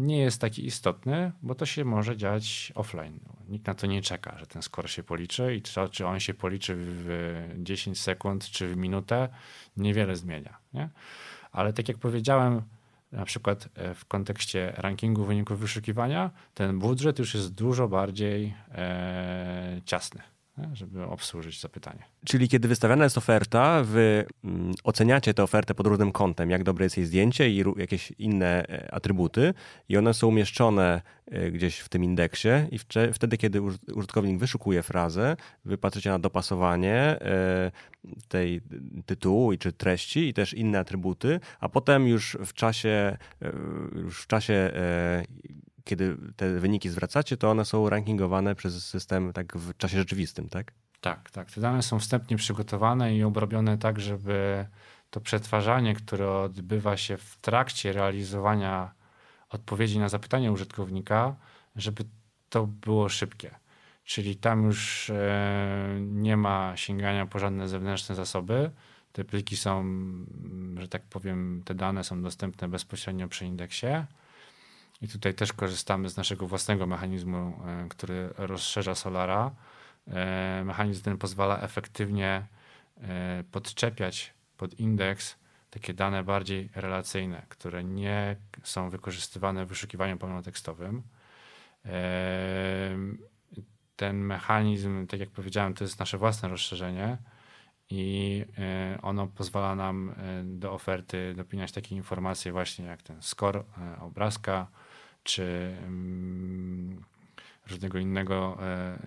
nie 0.00 0.18
jest 0.18 0.40
taki 0.40 0.66
istotny, 0.66 1.32
bo 1.42 1.54
to 1.54 1.66
się 1.66 1.84
może 1.84 2.16
dziać 2.16 2.72
offline. 2.74 3.20
Nikt 3.48 3.66
na 3.66 3.74
to 3.74 3.86
nie 3.86 4.02
czeka, 4.02 4.36
że 4.38 4.46
ten 4.46 4.62
score 4.62 4.88
się 4.88 5.02
policzy 5.02 5.54
i 5.54 5.62
to, 5.62 5.88
czy 5.88 6.06
on 6.06 6.20
się 6.20 6.34
policzy 6.34 6.74
w 6.78 7.44
10 7.58 8.00
sekund 8.00 8.44
czy 8.44 8.68
w 8.68 8.76
minutę, 8.76 9.28
niewiele 9.76 10.16
zmienia. 10.16 10.58
Nie? 10.74 10.88
Ale 11.52 11.72
tak 11.72 11.88
jak 11.88 11.98
powiedziałem, 11.98 12.62
na 13.12 13.24
przykład 13.24 13.68
e, 13.74 13.94
w 13.94 14.04
kontekście 14.04 14.72
rankingu 14.76 15.24
wyników 15.24 15.58
wyszukiwania, 15.58 16.30
ten 16.54 16.78
budżet 16.78 17.18
już 17.18 17.34
jest 17.34 17.54
dużo 17.54 17.88
bardziej 17.88 18.54
e, 18.72 19.80
ciasny 19.84 20.22
żeby 20.72 21.04
obsłużyć 21.04 21.60
zapytanie. 21.60 22.02
Czyli 22.24 22.48
kiedy 22.48 22.68
wystawiana 22.68 23.04
jest 23.04 23.18
oferta, 23.18 23.84
wy 23.84 24.26
mm, 24.44 24.72
oceniacie 24.84 25.34
tę 25.34 25.42
ofertę 25.42 25.74
pod 25.74 25.86
różnym 25.86 26.12
kątem, 26.12 26.50
jak 26.50 26.64
dobre 26.64 26.84
jest 26.84 26.96
jej 26.96 27.06
zdjęcie 27.06 27.50
i 27.50 27.64
jakieś 27.76 28.10
inne 28.10 28.68
e, 28.68 28.94
atrybuty 28.94 29.54
i 29.88 29.96
one 29.96 30.14
są 30.14 30.26
umieszczone 30.26 31.02
e, 31.26 31.50
gdzieś 31.50 31.78
w 31.78 31.88
tym 31.88 32.04
indeksie 32.04 32.48
i 32.70 32.78
wtedy, 33.12 33.36
kiedy 33.36 33.62
użytkownik 33.94 34.38
wyszukuje 34.38 34.82
frazę, 34.82 35.36
wy 35.64 35.78
patrzycie 35.78 36.10
na 36.10 36.18
dopasowanie 36.18 36.94
e, 36.94 37.70
tej 38.28 38.60
tytułu 39.06 39.52
i 39.52 39.58
czy 39.58 39.72
treści 39.72 40.28
i 40.28 40.34
też 40.34 40.54
inne 40.54 40.78
atrybuty, 40.78 41.40
a 41.60 41.68
potem 41.68 42.08
już 42.08 42.36
w 42.46 42.52
czasie, 42.52 43.16
już 43.94 44.22
w 44.22 44.26
czasie 44.26 44.72
kiedy 45.90 46.16
te 46.36 46.58
wyniki 46.58 46.88
zwracacie, 46.88 47.36
to 47.36 47.50
one 47.50 47.64
są 47.64 47.88
rankingowane 47.88 48.54
przez 48.54 48.86
system 48.86 49.32
tak 49.32 49.56
w 49.56 49.76
czasie 49.76 49.98
rzeczywistym, 49.98 50.48
tak? 50.48 50.72
Tak, 51.00 51.30
tak. 51.30 51.50
Te 51.50 51.60
dane 51.60 51.82
są 51.82 51.98
wstępnie 51.98 52.36
przygotowane 52.36 53.16
i 53.16 53.22
obrobione 53.22 53.78
tak, 53.78 54.00
żeby 54.00 54.66
to 55.10 55.20
przetwarzanie, 55.20 55.94
które 55.94 56.32
odbywa 56.32 56.96
się 56.96 57.16
w 57.16 57.36
trakcie 57.36 57.92
realizowania 57.92 58.92
odpowiedzi 59.48 59.98
na 59.98 60.08
zapytanie 60.08 60.52
użytkownika, 60.52 61.36
żeby 61.76 62.04
to 62.48 62.66
było 62.66 63.08
szybkie. 63.08 63.50
Czyli 64.04 64.36
tam 64.36 64.64
już 64.64 65.10
e, 65.10 65.98
nie 66.00 66.36
ma 66.36 66.72
sięgania 66.76 67.26
po 67.26 67.38
żadne 67.38 67.68
zewnętrzne 67.68 68.14
zasoby. 68.14 68.70
Te 69.12 69.24
pliki 69.24 69.56
są, 69.56 69.84
że 70.78 70.88
tak 70.88 71.02
powiem, 71.02 71.62
te 71.64 71.74
dane 71.74 72.04
są 72.04 72.22
dostępne 72.22 72.68
bezpośrednio 72.68 73.28
przy 73.28 73.46
indeksie. 73.46 73.86
I 75.02 75.08
tutaj 75.08 75.34
też 75.34 75.52
korzystamy 75.52 76.08
z 76.08 76.16
naszego 76.16 76.46
własnego 76.46 76.86
mechanizmu, 76.86 77.38
e, 77.38 77.86
który 77.88 78.28
rozszerza 78.38 78.94
Solara. 78.94 79.50
E, 80.08 80.62
mechanizm 80.64 81.02
ten 81.02 81.18
pozwala 81.18 81.60
efektywnie 81.60 82.46
e, 83.00 83.44
podczepiać 83.52 84.34
pod 84.56 84.80
indeks 84.80 85.36
takie 85.70 85.94
dane 85.94 86.24
bardziej 86.24 86.70
relacyjne, 86.74 87.42
które 87.48 87.84
nie 87.84 88.36
są 88.62 88.90
wykorzystywane 88.90 89.66
w 89.66 89.68
wyszukiwaniu 89.68 90.16
pełnotekstowym. 90.16 91.02
Ten 93.96 94.16
mechanizm, 94.16 95.06
tak 95.06 95.20
jak 95.20 95.30
powiedziałem, 95.30 95.74
to 95.74 95.84
jest 95.84 95.98
nasze 95.98 96.18
własne 96.18 96.48
rozszerzenie 96.48 97.18
i 97.90 98.44
ono 99.02 99.26
pozwala 99.26 99.74
nam 99.74 100.14
do 100.44 100.72
oferty 100.72 101.34
dopinać 101.36 101.72
takie 101.72 101.96
informacje 101.96 102.52
właśnie 102.52 102.84
jak 102.84 103.02
ten 103.02 103.22
score 103.22 103.64
obrazka, 104.00 104.66
czy 105.22 105.76
mm, 105.86 107.04
różnego 107.70 107.98
innego, 107.98 108.58
e, 108.60 108.64
e, 108.64 108.98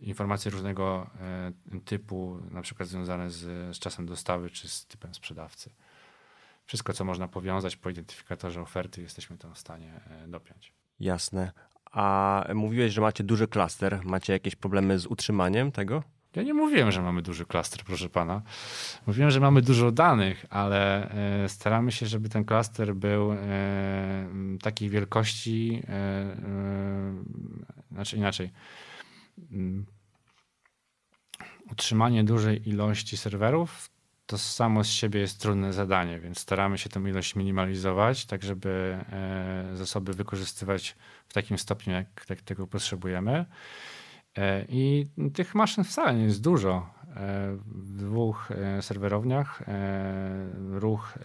informacje 0.00 0.50
różnego 0.50 1.10
e, 1.20 1.52
typu, 1.84 2.38
na 2.50 2.62
przykład 2.62 2.88
związane 2.88 3.30
z, 3.30 3.76
z 3.76 3.78
czasem 3.78 4.06
dostawy 4.06 4.50
czy 4.50 4.68
z 4.68 4.86
typem 4.86 5.14
sprzedawcy. 5.14 5.70
Wszystko, 6.66 6.92
co 6.92 7.04
można 7.04 7.28
powiązać 7.28 7.76
po 7.76 7.90
identyfikatorze 7.90 8.60
oferty, 8.60 9.02
jesteśmy 9.02 9.38
to 9.38 9.50
w 9.54 9.58
stanie 9.58 10.00
dopiąć. 10.28 10.72
Jasne. 11.00 11.52
A 11.92 12.44
mówiłeś, 12.54 12.92
że 12.92 13.00
macie 13.00 13.24
duży 13.24 13.48
klaster. 13.48 14.00
Macie 14.04 14.32
jakieś 14.32 14.56
problemy 14.56 14.98
z 14.98 15.06
utrzymaniem 15.06 15.72
tego? 15.72 16.02
Ja 16.36 16.42
nie 16.42 16.54
mówiłem, 16.54 16.90
że 16.92 17.02
mamy 17.02 17.22
duży 17.22 17.46
klaster, 17.46 17.84
proszę 17.84 18.08
pana. 18.08 18.42
Mówiłem, 19.06 19.30
że 19.30 19.40
mamy 19.40 19.62
dużo 19.62 19.92
danych, 19.92 20.46
ale 20.50 21.10
e, 21.44 21.48
staramy 21.48 21.92
się, 21.92 22.06
żeby 22.06 22.28
ten 22.28 22.44
klaster 22.44 22.94
był 22.94 23.32
e, 23.32 23.36
takiej 24.62 24.88
wielkości, 24.88 25.82
e, 25.88 26.36
znaczy 27.92 28.16
inaczej. 28.16 28.50
Mm, 29.52 29.86
utrzymanie 31.70 32.24
dużej 32.24 32.68
ilości 32.68 33.16
serwerów 33.16 33.90
to 34.26 34.38
samo 34.38 34.84
z 34.84 34.88
siebie 34.88 35.20
jest 35.20 35.40
trudne 35.40 35.72
zadanie, 35.72 36.20
więc 36.20 36.38
staramy 36.38 36.78
się 36.78 36.88
tę 36.88 37.00
ilość 37.00 37.34
minimalizować, 37.34 38.26
tak 38.26 38.42
żeby 38.42 38.98
zasoby 39.74 40.12
wykorzystywać 40.12 40.96
w 41.28 41.32
takim 41.32 41.58
stopniu, 41.58 41.92
jak, 41.92 42.26
jak 42.28 42.40
tego 42.42 42.66
potrzebujemy. 42.66 43.46
E, 44.38 44.64
I 44.68 45.06
tych 45.34 45.54
maszyn 45.54 45.84
wcale 45.84 46.14
nie 46.14 46.24
jest 46.24 46.42
dużo. 46.42 47.00
w 47.66 47.96
dwóch 47.96 48.48
serwerowniach 48.80 49.62
ruch 50.70 51.18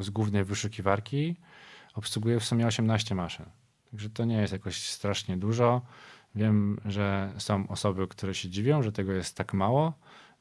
z 0.00 0.10
głównej 0.10 0.44
wyszukiwarki 0.44 1.36
obsługuje 1.94 2.40
w 2.40 2.44
sumie 2.44 2.66
18 2.66 3.14
maszyn. 3.14 3.46
Także 3.90 4.10
to 4.10 4.24
nie 4.24 4.36
jest 4.36 4.52
jakoś 4.52 4.82
strasznie 4.82 5.36
dużo. 5.36 5.82
Wiem, 6.34 6.80
że 6.84 7.32
są 7.38 7.68
osoby, 7.68 8.08
które 8.08 8.34
się 8.34 8.48
dziwią, 8.48 8.82
że 8.82 8.92
tego 8.92 9.12
jest 9.12 9.36
tak 9.36 9.54
mało. 9.54 9.92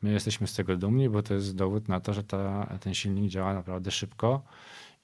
My 0.02 0.12
jesteśmy 0.12 0.47
z 0.47 0.54
tego 0.54 0.78
dumni, 0.78 1.10
bo 1.10 1.23
to 1.23 1.34
jest 1.34 1.56
dowód 1.56 1.88
na 1.88 1.99
to, 1.99 2.13
że 2.13 2.23
ta, 2.23 2.78
ten 2.80 2.93
silnik 2.93 3.32
działa 3.32 3.54
naprawdę 3.54 3.91
szybko 3.91 4.43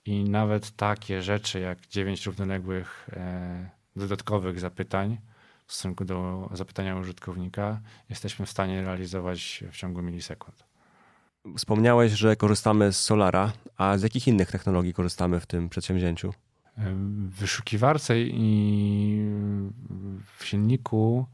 i 0.05 0.23
nawet 0.23 0.71
takie 0.71 1.21
rzeczy 1.21 1.59
jak 1.59 1.87
9 1.87 2.25
równoległych 2.25 3.09
e, 3.13 3.69
dodatkowych 3.95 4.59
zapytań 4.59 5.17
w 5.67 5.73
stosunku 5.73 6.05
do 6.05 6.49
zapytania 6.53 6.95
użytkownika 6.95 7.81
jesteśmy 8.09 8.45
w 8.45 8.49
stanie 8.49 8.81
realizować 8.81 9.63
w 9.71 9.77
ciągu 9.77 10.01
milisekund. 10.01 10.65
Wspomniałeś, 11.57 12.11
że 12.11 12.35
korzystamy 12.35 12.93
z 12.93 12.97
Solara, 12.97 13.51
a 13.77 13.97
z 13.97 14.03
jakich 14.03 14.27
innych 14.27 14.51
technologii 14.51 14.93
korzystamy 14.93 15.39
w 15.39 15.45
tym 15.45 15.69
przedsięwzięciu? 15.69 16.33
W 16.77 17.39
wyszukiwarce 17.39 18.19
i 18.21 19.29
w 20.37 20.45
silniku 20.45 21.25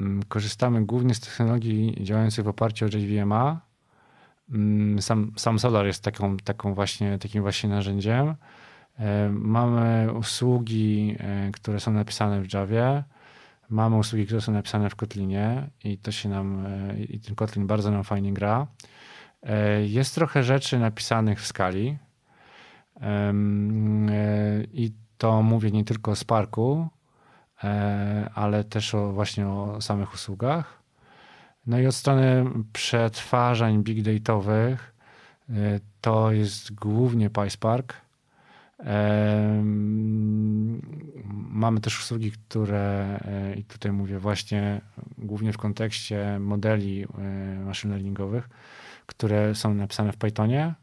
mm, 0.00 0.22
korzystamy 0.22 0.86
głównie 0.86 1.14
z 1.14 1.20
technologii 1.20 1.96
działających 2.00 2.44
w 2.44 2.48
oparciu 2.48 2.84
o 2.84 2.88
JVMA. 2.88 3.60
Mm, 4.50 5.02
sam, 5.02 5.32
sam 5.36 5.58
Solar 5.58 5.86
jest 5.86 6.04
taką, 6.04 6.36
taką 6.36 6.74
właśnie, 6.74 7.18
takim 7.18 7.42
właśnie 7.42 7.70
narzędziem. 7.70 8.34
E, 8.98 9.28
mamy 9.28 10.12
usługi, 10.12 11.16
e, 11.18 11.50
które 11.52 11.80
są 11.80 11.92
napisane 11.92 12.40
w 12.40 12.52
Javie. 12.54 13.04
Mamy 13.72 13.96
usługi, 13.96 14.26
które 14.26 14.40
są 14.40 14.52
napisane 14.52 14.90
w 14.90 14.96
Kotlinie 14.96 15.70
i 15.84 15.98
to 15.98 16.12
się 16.12 16.28
nam, 16.28 16.66
e, 16.66 16.98
i 16.98 17.20
ten 17.20 17.34
Kotlin 17.34 17.66
bardzo 17.66 17.90
nam 17.90 18.04
fajnie 18.04 18.32
gra. 18.32 18.66
Jest 19.86 20.14
trochę 20.14 20.42
rzeczy 20.42 20.78
napisanych 20.78 21.40
w 21.40 21.46
skali, 21.46 21.98
E, 23.02 23.32
I 24.72 24.92
to 25.18 25.42
mówię 25.42 25.70
nie 25.70 25.84
tylko 25.84 26.10
o 26.10 26.16
Sparku, 26.16 26.88
e, 27.64 28.30
ale 28.34 28.64
też 28.64 28.94
o, 28.94 29.12
właśnie 29.12 29.48
o 29.48 29.80
samych 29.80 30.14
usługach. 30.14 30.82
No 31.66 31.78
i 31.78 31.86
od 31.86 31.94
strony 31.94 32.44
przetwarzań 32.72 33.82
big 33.82 34.02
dataowych 34.02 34.94
e, 35.48 35.52
to 36.00 36.32
jest 36.32 36.74
głównie 36.74 37.30
PySpark. 37.30 37.94
Mamy 41.50 41.80
też 41.80 42.00
usługi, 42.00 42.32
które, 42.32 43.20
i 43.56 43.64
tutaj 43.64 43.92
mówię 43.92 44.18
właśnie 44.18 44.80
głównie 45.18 45.52
w 45.52 45.58
kontekście 45.58 46.38
modeli 46.40 47.06
machine 47.64 47.90
learningowych, 47.94 48.48
które 49.06 49.54
są 49.54 49.74
napisane 49.74 50.12
w 50.12 50.16
Pythonie 50.16 50.74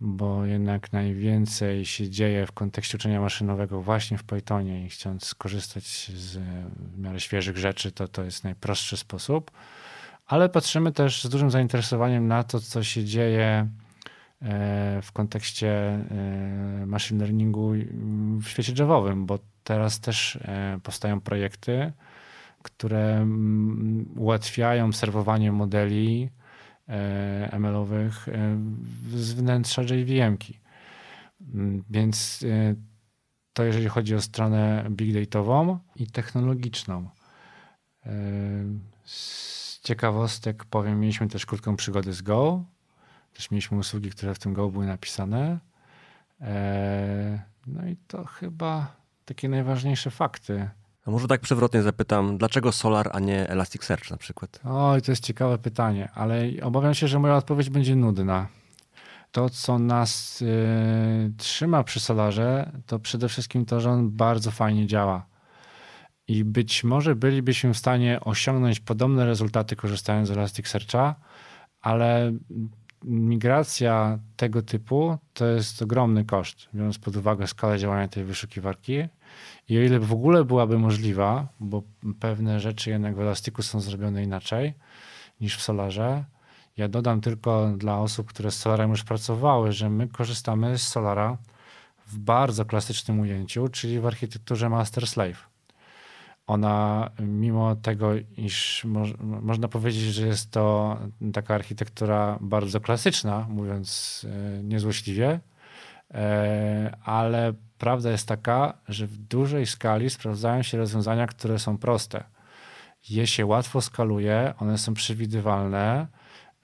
bo 0.00 0.44
jednak 0.44 0.92
najwięcej 0.92 1.84
się 1.84 2.10
dzieje 2.10 2.46
w 2.46 2.52
kontekście 2.52 2.98
uczenia 2.98 3.20
maszynowego 3.20 3.82
właśnie 3.82 4.18
w 4.18 4.24
Pythonie 4.24 4.86
i 4.86 4.90
chcąc 4.90 5.24
skorzystać 5.24 6.10
z 6.14 6.38
w 6.94 6.98
miarę 6.98 7.20
świeżych 7.20 7.56
rzeczy, 7.56 7.92
to 7.92 8.08
to 8.08 8.24
jest 8.24 8.44
najprostszy 8.44 8.96
sposób. 8.96 9.50
Ale 10.26 10.48
patrzymy 10.48 10.92
też 10.92 11.24
z 11.24 11.28
dużym 11.28 11.50
zainteresowaniem 11.50 12.28
na 12.28 12.42
to, 12.42 12.60
co 12.60 12.84
się 12.84 13.04
dzieje 13.04 13.44
e, 13.44 13.68
w 15.02 15.08
kontekście 15.12 15.70
e, 15.70 16.86
machine 16.86 17.20
learningu 17.20 17.72
w 18.42 18.48
świecie 18.48 18.72
Javowym, 18.78 19.26
bo 19.26 19.38
teraz 19.64 20.00
też 20.00 20.36
e, 20.36 20.80
powstają 20.82 21.20
projekty, 21.20 21.92
które 22.62 23.16
mm, 23.16 24.06
ułatwiają 24.16 24.92
serwowanie 24.92 25.52
modeli 25.52 26.30
E, 26.88 27.48
ML-owych 27.52 28.28
e, 28.28 28.58
z 29.14 29.32
wnętrza 29.32 29.82
JVM-ki. 29.82 30.60
Mm, 31.54 31.84
więc 31.90 32.44
e, 32.48 32.74
to 33.52 33.64
jeżeli 33.64 33.88
chodzi 33.88 34.14
o 34.14 34.20
stronę 34.20 34.86
big 34.90 35.14
dataową 35.14 35.78
i 35.96 36.06
technologiczną. 36.06 37.08
Z 39.04 39.80
ciekawostek 39.80 40.64
powiem, 40.64 41.00
mieliśmy 41.00 41.28
też 41.28 41.46
krótką 41.46 41.76
przygodę 41.76 42.12
z 42.12 42.22
Go. 42.22 42.64
Też 43.38 43.50
mieliśmy 43.50 43.78
usługi, 43.78 44.10
które 44.10 44.34
w 44.34 44.38
tym 44.38 44.54
Go 44.54 44.68
były 44.68 44.86
napisane. 44.86 45.58
No 47.66 47.86
i 47.86 47.96
to 48.06 48.24
chyba 48.24 48.96
takie 49.24 49.48
najważniejsze 49.48 50.10
fakty. 50.10 50.68
A 51.06 51.10
może 51.10 51.28
tak 51.28 51.40
przewrotnie 51.40 51.82
zapytam, 51.82 52.38
dlaczego 52.38 52.72
Solar, 52.72 53.10
a 53.12 53.20
nie 53.20 53.48
Elasticsearch 53.48 54.10
na 54.10 54.16
przykład? 54.16 54.60
Oj, 54.64 55.02
to 55.02 55.12
jest 55.12 55.24
ciekawe 55.24 55.58
pytanie, 55.58 56.08
ale 56.14 56.42
obawiam 56.62 56.94
się, 56.94 57.08
że 57.08 57.18
moja 57.18 57.36
odpowiedź 57.36 57.70
będzie 57.70 57.96
nudna. 57.96 58.48
To, 59.32 59.50
co 59.50 59.78
nas 59.78 60.40
yy, 60.40 61.32
trzyma 61.36 61.84
przy 61.84 62.00
Solarze, 62.00 62.72
to 62.86 62.98
przede 62.98 63.28
wszystkim 63.28 63.64
to, 63.64 63.80
że 63.80 63.90
on 63.90 64.10
bardzo 64.10 64.50
fajnie 64.50 64.86
działa. 64.86 65.26
I 66.28 66.44
być 66.44 66.84
może 66.84 67.16
bylibyśmy 67.16 67.74
w 67.74 67.78
stanie 67.78 68.20
osiągnąć 68.20 68.80
podobne 68.80 69.26
rezultaty 69.26 69.76
korzystając 69.76 70.28
z 70.28 70.30
Elasticsearcha, 70.30 71.14
ale 71.80 72.32
migracja 73.04 74.18
tego 74.36 74.62
typu 74.62 75.18
to 75.34 75.46
jest 75.46 75.82
ogromny 75.82 76.24
koszt, 76.24 76.68
biorąc 76.74 76.98
pod 76.98 77.16
uwagę 77.16 77.46
skalę 77.46 77.78
działania 77.78 78.08
tej 78.08 78.24
wyszukiwarki 78.24 79.02
i 79.68 79.78
o 79.78 79.80
ile 79.80 80.00
w 80.00 80.12
ogóle 80.12 80.44
byłaby 80.44 80.78
możliwa, 80.78 81.48
bo 81.60 81.82
pewne 82.20 82.60
rzeczy 82.60 82.90
jednak 82.90 83.16
w 83.16 83.20
Elastiku 83.20 83.62
są 83.62 83.80
zrobione 83.80 84.22
inaczej 84.22 84.74
niż 85.40 85.56
w 85.56 85.62
Solarze, 85.62 86.24
ja 86.78 86.88
dodam 86.88 87.20
tylko 87.20 87.72
dla 87.76 87.98
osób, 87.98 88.26
które 88.26 88.50
z 88.50 88.58
Solarem 88.58 88.90
już 88.90 89.04
pracowały, 89.04 89.72
że 89.72 89.90
my 89.90 90.08
korzystamy 90.08 90.78
z 90.78 90.88
Solara 90.88 91.38
w 92.06 92.18
bardzo 92.18 92.64
klasycznym 92.64 93.20
ujęciu, 93.20 93.68
czyli 93.68 94.00
w 94.00 94.06
architekturze 94.06 94.66
master-slave. 94.66 95.48
Ona, 96.48 97.10
mimo 97.20 97.76
tego, 97.76 98.10
iż 98.36 98.84
mo 98.84 99.04
można 99.20 99.68
powiedzieć, 99.68 100.02
że 100.02 100.26
jest 100.26 100.50
to 100.50 100.96
taka 101.32 101.54
architektura 101.54 102.38
bardzo 102.40 102.80
klasyczna, 102.80 103.46
mówiąc 103.48 104.26
e, 104.30 104.62
niezłośliwie, 104.62 105.40
e, 106.14 106.96
ale 107.04 107.52
prawda 107.78 108.10
jest 108.10 108.28
taka, 108.28 108.78
że 108.88 109.06
w 109.06 109.18
dużej 109.18 109.66
skali 109.66 110.10
sprawdzają 110.10 110.62
się 110.62 110.78
rozwiązania, 110.78 111.26
które 111.26 111.58
są 111.58 111.78
proste. 111.78 112.24
Je 113.08 113.26
się 113.26 113.46
łatwo 113.46 113.80
skaluje, 113.80 114.54
one 114.58 114.78
są 114.78 114.94
przewidywalne 114.94 116.06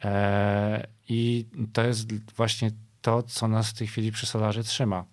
e, 0.05 0.87
i 1.09 1.47
to 1.73 1.83
jest 1.83 2.33
właśnie 2.37 2.71
to, 3.01 3.23
co 3.23 3.49
nas 3.49 3.71
w 3.71 3.79
tej 3.79 3.87
chwili 3.87 4.13
przy 4.13 4.27
Solarze 4.27 4.63
trzyma. 4.63 5.05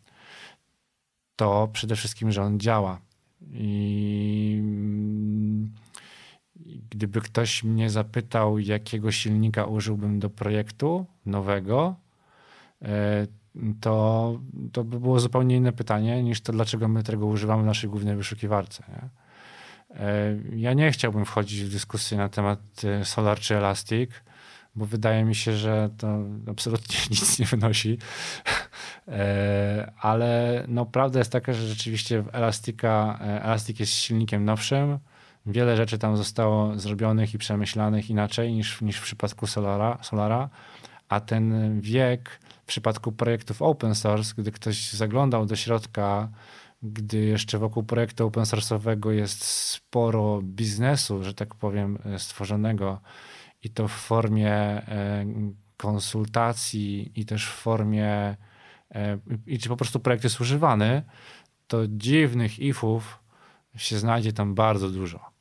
To 1.36 1.70
przede 1.74 1.96
wszystkim, 1.96 2.32
że 2.32 2.42
on 2.44 2.60
działa. 2.60 3.11
I 3.54 4.62
gdyby 6.90 7.22
ktoś 7.22 7.64
mnie 7.64 7.90
zapytał, 7.90 8.60
jakiego 8.60 9.12
silnika 9.12 9.66
użyłbym 9.66 10.20
do 10.20 10.30
projektu 10.30 11.06
nowego, 11.26 11.96
e, 12.82 13.28
to, 13.82 14.40
to 14.72 14.84
by 14.84 15.00
było 15.00 15.20
zupełnie 15.20 15.56
inne 15.56 15.72
pytanie 15.72 16.24
niż 16.24 16.42
to, 16.42 16.54
dlaczego 16.54 16.88
my 16.88 17.04
tego 17.04 17.26
używamy 17.26 17.64
w 17.64 17.66
naszej 17.66 17.90
głównej 17.90 18.16
wyszukiwarce. 18.16 18.84
Nie? 18.90 19.10
E, 20.00 20.38
ja 20.56 20.74
nie 20.74 20.92
chciałbym 20.92 21.26
wchodzić 21.26 21.64
w 21.64 21.72
dyskusję 21.72 22.18
na 22.18 22.30
temat 22.30 22.60
e, 22.84 23.06
Solar 23.06 23.40
czy 23.40 23.58
Elastic, 23.58 24.12
bo 24.76 24.86
wydaje 24.86 25.24
mi 25.24 25.36
się, 25.36 25.54
że 25.54 25.90
to 25.98 26.20
absolutnie 26.48 26.96
nic 27.12 27.40
nie 27.40 27.46
wynosi. 27.46 27.98
E, 29.08 29.92
ale 30.00 30.64
no, 30.68 30.86
prawda 30.86 31.20
jest 31.20 31.32
taka, 31.32 31.54
że 31.54 31.68
rzeczywiście 31.68 32.24
Elastica, 32.32 33.20
Elastic 33.22 33.80
jest 33.80 33.94
silnikiem 33.94 34.46
nowszym. 34.46 35.00
Wiele 35.46 35.78
rzeczy 35.78 35.98
tam 35.98 36.18
zostało 36.18 36.80
zrobionych 36.80 37.34
i 37.34 37.38
przemyślanych 37.38 38.10
inaczej 38.10 38.54
niż, 38.54 38.82
niż 38.82 38.98
w 38.98 39.04
przypadku 39.04 39.48
Solara, 39.48 39.98
Solara, 40.02 40.50
a 41.10 41.20
ten 41.20 41.82
wiek 41.82 42.40
przypadku 42.72 43.12
projektów 43.12 43.62
open 43.62 43.96
source, 43.96 44.34
gdy 44.38 44.52
ktoś 44.52 44.92
zaglądał 44.92 45.46
do 45.46 45.56
środka, 45.56 46.30
gdy 46.84 47.18
jeszcze 47.18 47.58
wokół 47.58 47.84
projektu 47.84 48.28
open 48.28 48.44
source'owego 48.44 49.10
jest 49.10 49.44
sporo 49.46 50.42
biznesu, 50.44 51.24
że 51.24 51.34
tak 51.34 51.56
powiem, 51.56 51.98
e, 52.06 52.20
stworzonego 52.20 53.02
i 53.64 53.70
to 53.70 53.88
w 53.88 53.92
formie 53.92 54.54
e, 54.54 55.26
konsultacji 55.78 57.12
i 57.16 57.26
też 57.26 57.48
w 57.48 57.54
formie 57.54 58.38
e, 58.92 59.18
i 59.48 59.60
czy 59.60 59.70
po 59.70 59.78
prostu 59.78 60.00
projekt 60.00 60.24
jest 60.24 60.42
używany, 60.42 61.04
to 61.68 61.88
dziwnych 61.88 62.60
ifów 62.60 63.20
się 63.76 63.98
znajdzie 63.98 64.34
tam 64.34 64.56
bardzo 64.56 64.90
dużo. 64.90 65.32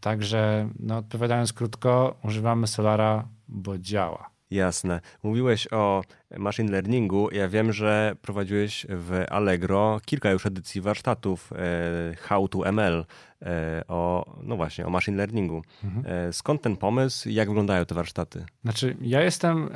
Także 0.00 0.70
no, 0.78 0.96
odpowiadając 0.96 1.52
krótko, 1.52 2.16
używamy 2.22 2.66
Solara, 2.66 3.28
bo 3.48 3.78
działa. 3.78 4.33
Jasne. 4.50 5.00
Mówiłeś 5.22 5.72
o 5.72 6.02
machine 6.36 6.72
learningu. 6.72 7.28
Ja 7.32 7.48
wiem, 7.48 7.72
że 7.72 8.16
prowadziłeś 8.22 8.86
w 8.88 9.24
Allegro 9.30 10.00
kilka 10.04 10.30
już 10.30 10.46
edycji 10.46 10.80
warsztatów 10.80 11.52
e, 11.52 12.14
How 12.16 12.48
to 12.48 12.72
ML 12.72 13.06
e, 13.42 13.82
o, 13.88 14.24
no 14.42 14.56
właśnie, 14.56 14.86
o 14.86 14.90
machine 14.90 15.16
learningu. 15.16 15.62
Mhm. 15.84 16.28
E, 16.28 16.32
skąd 16.32 16.62
ten 16.62 16.76
pomysł? 16.76 17.28
Jak 17.28 17.48
wyglądają 17.48 17.84
te 17.84 17.94
warsztaty? 17.94 18.44
Znaczy, 18.62 18.96
ja 19.00 19.22
jestem, 19.22 19.68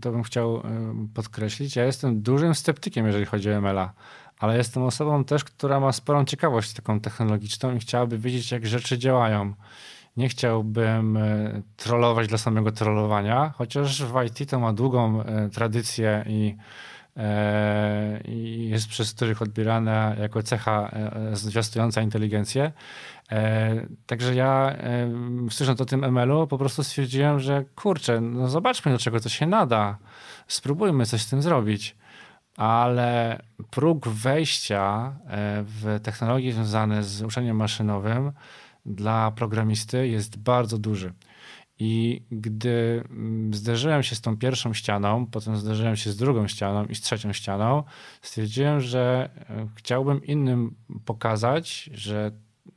to 0.00 0.12
bym 0.12 0.22
chciał 0.22 0.62
podkreślić, 1.14 1.76
ja 1.76 1.84
jestem 1.84 2.22
dużym 2.22 2.54
sceptykiem, 2.54 3.06
jeżeli 3.06 3.24
chodzi 3.24 3.50
o 3.50 3.52
ML-a 3.52 3.92
ale 4.42 4.56
jestem 4.56 4.82
osobą 4.82 5.24
też, 5.24 5.44
która 5.44 5.80
ma 5.80 5.92
sporą 5.92 6.24
ciekawość 6.24 6.72
taką 6.72 7.00
technologiczną 7.00 7.74
i 7.74 7.78
chciałaby 7.78 8.18
wiedzieć, 8.18 8.52
jak 8.52 8.66
rzeczy 8.66 8.98
działają. 8.98 9.54
Nie 10.16 10.28
chciałbym 10.28 11.16
e, 11.16 11.62
trollować 11.76 12.28
dla 12.28 12.38
samego 12.38 12.72
trollowania, 12.72 13.52
chociaż 13.56 14.04
w 14.04 14.14
IT 14.26 14.50
to 14.50 14.60
ma 14.60 14.72
długą 14.72 15.22
e, 15.22 15.48
tradycję 15.48 16.24
i, 16.26 16.56
e, 17.16 18.20
i 18.24 18.68
jest 18.68 18.88
przez 18.88 19.14
których 19.14 19.42
odbierana 19.42 20.14
jako 20.20 20.42
cecha 20.42 20.90
zwiastująca 21.32 22.02
inteligencję. 22.02 22.72
Także 24.06 24.34
ja, 24.34 24.76
słysząc 25.50 25.80
o 25.80 25.84
tym 25.84 26.04
ML-u, 26.04 26.46
po 26.46 26.58
prostu 26.58 26.84
stwierdziłem, 26.84 27.40
że 27.40 27.64
kurczę, 27.74 28.20
no 28.20 28.48
zobaczmy 28.48 28.92
do 28.92 28.98
czego 28.98 29.20
to 29.20 29.28
się 29.28 29.46
nada. 29.46 29.98
Spróbujmy 30.46 31.06
coś 31.06 31.22
z 31.22 31.30
tym 31.30 31.42
zrobić 31.42 31.96
ale 32.56 33.42
próg 33.70 34.08
wejścia 34.08 35.12
w 35.62 36.00
technologie 36.02 36.52
związane 36.52 37.04
z 37.04 37.22
uczeniem 37.22 37.56
maszynowym 37.56 38.32
dla 38.86 39.30
programisty 39.30 40.08
jest 40.08 40.38
bardzo 40.38 40.78
duży. 40.78 41.12
I 41.78 42.22
gdy 42.30 43.04
mm, 43.10 43.54
zderzyłem 43.54 44.02
się 44.02 44.14
z 44.14 44.20
tą 44.20 44.36
pierwszą 44.36 44.74
ścianą, 44.74 45.26
potem 45.26 45.56
zderzyłem 45.56 45.96
się 45.96 46.10
z 46.10 46.16
drugą 46.16 46.48
ścianą 46.48 46.86
i 46.86 46.94
z 46.94 47.00
trzecią 47.00 47.32
ścianą, 47.32 47.82
stwierdziłem, 48.22 48.80
że 48.80 49.30
e, 49.50 49.68
chciałbym 49.74 50.24
innym 50.24 50.74
pokazać, 51.04 51.90
że 51.94 52.32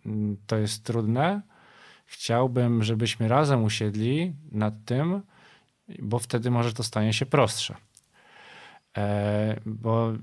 mm, 0.05 0.37
to 0.47 0.57
jest 0.57 0.83
trudne. 0.83 1.41
Chciałbym, 2.05 2.83
żebyśmy 2.83 3.27
razem 3.27 3.63
usiedli 3.63 4.33
nad 4.51 4.73
tym, 4.85 5.21
bo 5.99 6.19
wtedy 6.19 6.51
może 6.51 6.73
to 6.73 6.83
stanie 6.83 7.13
się 7.13 7.25
prostsze. 7.25 7.75
E, 8.97 9.59
bo 9.65 10.13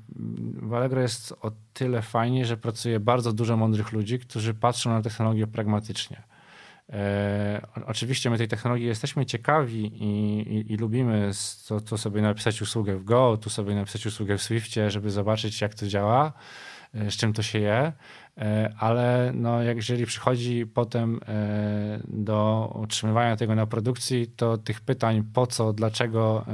w 0.63 0.75
Allegro 0.75 1.01
jest 1.01 1.35
o 1.41 1.53
tyle 1.75 2.03
fajnie, 2.03 2.47
że 2.47 2.57
pracuje 2.57 3.01
bardzo 3.01 3.33
dużo 3.33 3.57
mądrych 3.57 3.93
ludzi, 3.93 4.19
którzy 4.19 4.55
patrzą 4.55 4.91
na 4.91 5.03
technologię 5.03 5.47
pragmatycznie. 5.47 6.23
E, 6.93 7.67
oczywiście 7.87 8.31
my 8.31 8.39
tej 8.39 8.49
technologii 8.49 8.87
jesteśmy 8.87 9.27
ciekawi 9.27 9.85
i, 9.85 10.41
i, 10.57 10.73
i 10.73 10.77
lubimy 10.77 11.31
to, 11.69 11.81
to, 11.81 11.99
sobie 11.99 12.23
napisać 12.23 12.63
usługę 12.63 12.97
w 12.97 13.05
Go, 13.05 13.37
tu 13.37 13.51
sobie 13.51 13.75
napisać 13.75 14.07
usługę 14.07 14.39
w 14.39 14.43
Swiftie, 14.43 14.91
żeby 14.91 15.11
zobaczyć 15.11 15.61
jak 15.61 15.75
to 15.75 15.87
działa, 15.87 16.33
z 16.95 17.17
czym 17.17 17.33
to 17.33 17.43
się 17.43 17.59
je, 17.59 17.93
ale 18.79 19.33
no, 19.35 19.63
jeżeli 19.63 20.07
przychodzi 20.07 20.67
potem 20.67 21.21
do 22.05 22.71
utrzymywania 22.83 23.37
tego 23.37 23.55
na 23.55 23.67
produkcji, 23.67 24.27
to 24.27 24.59
tych 24.59 24.81
pytań 24.81 25.23
po 25.35 25.47
co, 25.47 25.73
dlaczego 25.73 26.45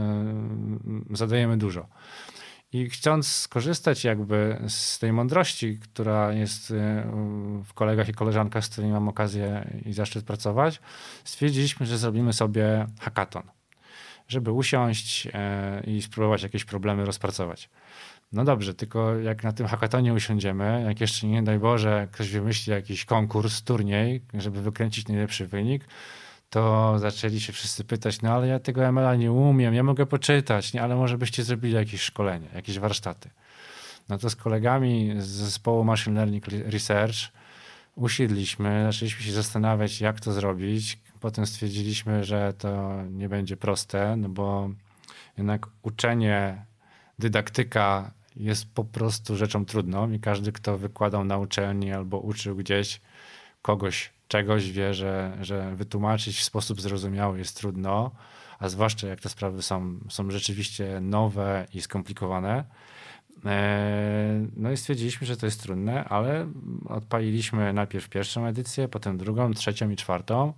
zadajemy 1.10 1.58
dużo. 1.58 1.86
I 2.72 2.90
chcąc 2.90 3.28
skorzystać 3.28 4.04
jakby 4.04 4.62
z 4.68 4.98
tej 4.98 5.12
mądrości, 5.12 5.78
która 5.78 6.32
jest 6.32 6.74
w 7.64 7.74
kolegach 7.74 8.08
i 8.08 8.12
koleżankach, 8.12 8.64
z 8.64 8.68
którymi 8.68 8.92
mam 8.92 9.08
okazję 9.08 9.70
i 9.84 9.92
zaszczyt 9.92 10.24
pracować, 10.24 10.80
stwierdziliśmy, 11.24 11.86
że 11.86 11.98
zrobimy 11.98 12.32
sobie 12.32 12.86
hackathon, 13.00 13.42
żeby 14.28 14.52
usiąść 14.52 15.28
e, 15.32 15.82
i 15.86 16.02
spróbować 16.02 16.42
jakieś 16.42 16.64
problemy 16.64 17.04
rozpracować. 17.04 17.70
No 18.32 18.44
dobrze, 18.44 18.74
tylko 18.74 19.14
jak 19.14 19.44
na 19.44 19.52
tym 19.52 19.66
hackatonie 19.66 20.14
usiądziemy, 20.14 20.84
jak 20.86 21.00
jeszcze 21.00 21.26
nie 21.26 21.42
daj 21.42 21.58
Boże 21.58 22.08
ktoś 22.12 22.30
wymyśli 22.30 22.72
jakiś 22.72 23.04
konkurs, 23.04 23.62
turniej, 23.62 24.22
żeby 24.34 24.62
wykręcić 24.62 25.08
najlepszy 25.08 25.46
wynik, 25.46 25.84
to 26.50 26.94
zaczęli 26.98 27.40
się 27.40 27.52
wszyscy 27.52 27.84
pytać, 27.84 28.22
no 28.22 28.32
ale 28.32 28.48
ja 28.48 28.58
tego 28.58 28.84
ML-a 28.92 29.14
nie 29.14 29.32
umiem, 29.32 29.74
ja 29.74 29.82
mogę 29.82 30.06
poczytać, 30.06 30.72
nie, 30.72 30.82
ale 30.82 30.96
może 30.96 31.18
byście 31.18 31.42
zrobili 31.42 31.74
jakieś 31.74 32.02
szkolenie, 32.02 32.48
jakieś 32.54 32.78
warsztaty. 32.78 33.30
No 34.08 34.18
to 34.18 34.30
z 34.30 34.36
kolegami 34.36 35.14
z 35.18 35.26
zespołu 35.26 35.84
Machine 35.84 36.16
Learning 36.16 36.46
Research 36.48 37.16
usiedliśmy, 37.94 38.88
zaczęliśmy 38.92 39.22
się 39.22 39.32
zastanawiać, 39.32 40.00
jak 40.00 40.20
to 40.20 40.32
zrobić. 40.32 40.98
Potem 41.20 41.46
stwierdziliśmy, 41.46 42.24
że 42.24 42.52
to 42.52 43.02
nie 43.10 43.28
będzie 43.28 43.56
proste, 43.56 44.16
no 44.16 44.28
bo 44.28 44.70
jednak 45.36 45.66
uczenie, 45.82 46.64
dydaktyka 47.18 48.10
jest 48.38 48.74
po 48.74 48.84
prostu 48.84 49.36
rzeczą 49.36 49.64
trudną 49.64 50.12
i 50.12 50.20
każdy, 50.20 50.52
kto 50.52 50.78
wykładał 50.78 51.24
na 51.24 51.38
uczelni 51.38 51.92
albo 51.92 52.18
uczył 52.18 52.56
gdzieś 52.56 53.00
kogoś 53.62 54.10
czegoś 54.28 54.70
wie, 54.70 54.94
że, 54.94 55.36
że 55.40 55.76
wytłumaczyć 55.76 56.38
w 56.38 56.44
sposób 56.44 56.80
zrozumiały 56.80 57.38
jest 57.38 57.56
trudno, 57.56 58.10
a 58.58 58.68
zwłaszcza 58.68 59.06
jak 59.06 59.20
te 59.20 59.28
sprawy 59.28 59.62
są, 59.62 59.98
są 60.08 60.30
rzeczywiście 60.30 61.00
nowe 61.00 61.66
i 61.74 61.80
skomplikowane. 61.80 62.64
E, 63.44 64.46
no 64.56 64.72
i 64.72 64.76
stwierdziliśmy, 64.76 65.26
że 65.26 65.36
to 65.36 65.46
jest 65.46 65.62
trudne, 65.62 66.04
ale 66.04 66.46
odpaliliśmy 66.88 67.72
najpierw 67.72 68.08
pierwszą 68.08 68.46
edycję, 68.46 68.88
potem 68.88 69.18
drugą, 69.18 69.54
trzecią 69.54 69.90
i 69.90 69.96
czwartą. 69.96 70.52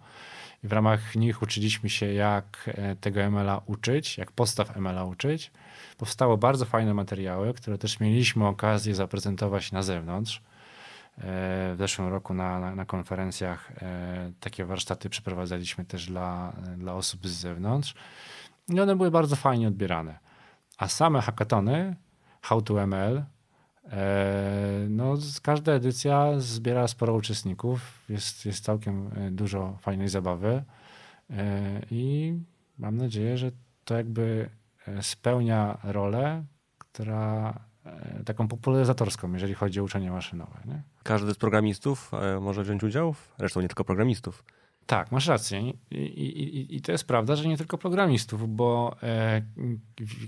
I 0.64 0.68
w 0.68 0.72
ramach 0.72 1.16
nich 1.16 1.42
uczyliśmy 1.42 1.90
się, 1.90 2.12
jak 2.12 2.70
e, 2.74 2.96
tego 2.96 3.20
ML-a 3.20 3.60
uczyć, 3.66 4.18
jak 4.18 4.32
podstaw 4.32 4.76
ML-a 4.76 5.04
uczyć. 5.04 5.50
Powstało 6.00 6.36
bardzo 6.36 6.64
fajne 6.64 6.94
materiały, 6.94 7.54
które 7.54 7.78
też 7.78 8.00
mieliśmy 8.00 8.46
okazję 8.46 8.94
zaprezentować 8.94 9.72
na 9.72 9.82
zewnątrz 9.82 10.42
w 11.18 11.74
zeszłym 11.78 12.08
roku 12.08 12.34
na, 12.34 12.60
na, 12.60 12.74
na, 12.74 12.84
konferencjach 12.84 13.72
e, 13.82 14.32
takie 14.40 14.64
warsztaty 14.64 15.10
przeprowadzaliśmy 15.10 15.84
też 15.84 16.06
dla, 16.06 16.52
dla 16.76 16.94
osób 16.94 17.26
z 17.28 17.30
zewnątrz 17.30 17.94
i 18.68 18.80
one 18.80 18.96
były 18.96 19.10
bardzo 19.10 19.36
fajnie 19.36 19.68
odbierane. 19.68 20.18
A 20.78 20.88
same 20.88 21.20
hackatony, 21.20 21.96
How 22.42 22.62
to 22.62 22.86
ML, 22.86 23.24
e, 23.92 24.86
no, 24.88 25.14
każda 25.42 25.72
edycja 25.72 26.32
zbiera 26.38 26.88
sporo 26.88 27.14
uczestników, 27.14 28.04
jest, 28.08 28.46
jest 28.46 28.64
całkiem 28.64 29.10
e, 29.16 29.30
dużo 29.30 29.78
fajnej 29.80 30.08
zabawy 30.08 30.64
i 31.90 32.34
mam 32.78 32.96
nadzieję, 32.96 33.38
że 33.38 33.50
to 33.84 33.96
jakby 33.96 34.50
spełnia 35.00 35.78
rolę, 35.82 36.44
która 36.78 37.54
E, 37.86 38.24
taką 38.24 38.48
popularyzatorską, 38.48 39.32
jeżeli 39.32 39.54
chodzi 39.54 39.80
o 39.80 39.84
uczenie 39.84 40.10
maszynowe. 40.10 40.60
Nie? 40.64 40.82
Każdy 41.02 41.34
z 41.34 41.36
programistów 41.36 42.10
e, 42.14 42.40
może 42.40 42.62
wziąć 42.62 42.84
udział? 42.84 43.14
Zresztą 43.38 43.60
nie 43.60 43.68
tylko 43.68 43.84
programistów. 43.84 44.44
Tak, 44.86 45.12
masz 45.12 45.26
rację. 45.26 45.60
I, 45.90 45.96
i, 45.96 46.76
I, 46.76 46.80
to 46.80 46.92
jest 46.92 47.06
prawda, 47.06 47.36
że 47.36 47.48
nie 47.48 47.56
tylko 47.56 47.78
programistów, 47.78 48.54
bo 48.56 48.96
e, 49.02 49.42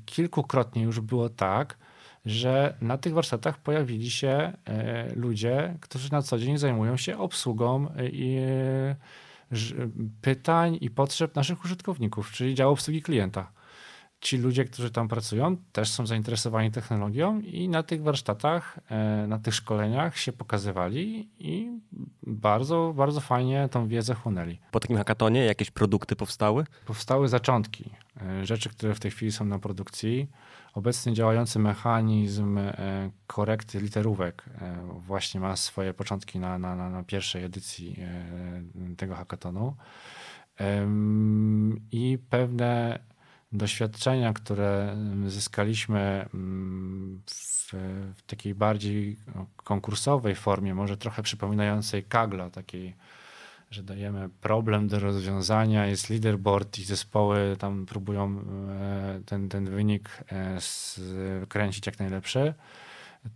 kilkukrotnie 0.05 0.83
już 0.83 1.01
było 1.01 1.29
tak, 1.29 1.79
że 2.25 2.77
na 2.81 2.99
tych 2.99 3.15
warsztatach 3.15 3.59
pojawili 3.59 4.11
się 4.11 4.53
e, 4.65 5.15
ludzie, 5.15 5.79
którzy 5.81 6.13
na 6.13 6.23
co 6.23 6.39
dzień 6.39 6.59
zajmują 6.59 6.97
się 6.97 7.19
obsługą 7.19 7.89
e, 7.89 8.97
pytań 10.21 10.79
i 10.81 10.91
potrzeb 10.91 11.37
naszych 11.37 11.65
użytkowników, 11.65 12.33
czyli 12.33 12.55
dział 12.55 12.73
obsługi 12.73 13.03
klienta 13.03 13.53
ci 14.23 14.39
ludzie, 14.39 14.65
którzy 14.65 14.91
tam 14.91 15.09
pracują, 15.09 15.57
też 15.73 15.91
są 15.91 16.07
zainteresowani 16.07 16.71
technologią 16.71 17.41
i 17.41 17.69
na 17.69 17.83
tych 17.83 18.03
warsztatach, 18.03 18.79
e, 18.91 19.27
na 19.27 19.39
tych 19.39 19.55
szkoleniach 19.55 20.19
się 20.19 20.33
pokazywali 20.33 21.29
i 21.39 21.81
bardzo, 22.23 22.93
bardzo 22.97 23.21
fajnie 23.21 23.69
tą 23.71 23.89
wiedzę 23.89 24.15
chłonęli. 24.15 24.59
Po 24.71 24.81
takim 24.81 24.97
hackatonie 24.97 25.45
jakieś 25.45 25.71
produkty 25.71 26.17
powstały? 26.17 26.65
Powstały 26.87 27.29
zaczątki, 27.29 27.91
e, 28.21 28.47
rzeczy, 28.47 28.71
które 28.71 28.95
w 28.95 29.01
tej 29.01 29.11
chwili 29.11 29.33
są 29.33 29.45
na 29.45 29.59
produkcji. 29.59 30.29
Obecnie 30.75 31.13
działający 31.13 31.59
mechanizm 31.59 32.59
e, 32.59 33.11
korekty 33.27 33.81
literówek 33.81 34.45
właśnie 34.99 35.41
ma 35.41 35.57
swoje 35.57 35.95
początki 35.95 36.39
na, 36.39 36.59
na, 36.59 36.91
na 36.91 37.03
pierwszej 37.03 37.45
edycji 37.45 37.97
tego 38.97 39.15
hackatonu. 39.15 39.77
I 41.93 42.19
pewne 42.31 42.99
doświadczenia, 43.53 44.33
które 44.33 44.97
zyskaliśmy 45.27 46.29
w, 47.31 47.73
w, 48.17 48.23
takiej 48.27 48.55
bardziej 48.55 49.17
konkursowej 49.57 50.35
formie, 50.35 50.75
może 50.75 50.97
trochę 50.97 51.23
przypominającej 51.23 52.05
Kagla, 52.05 52.51
takiej, 52.51 52.95
że 53.71 53.83
dajemy 53.83 54.29
problem 54.41 54.89
do 54.89 54.99
rozwiązania, 54.99 55.87
jest 55.87 56.11
leaderboard 56.11 56.79
i 56.79 56.85
zespoły 56.85 57.57
tam 57.59 57.87
próbują 57.87 58.41
e, 58.71 59.21
ten, 59.27 59.49
ten 59.49 59.65
wynik 59.65 60.25
e, 60.33 60.59
kręcić 61.49 61.87
jak 61.87 61.99
najlepszy. 61.99 62.55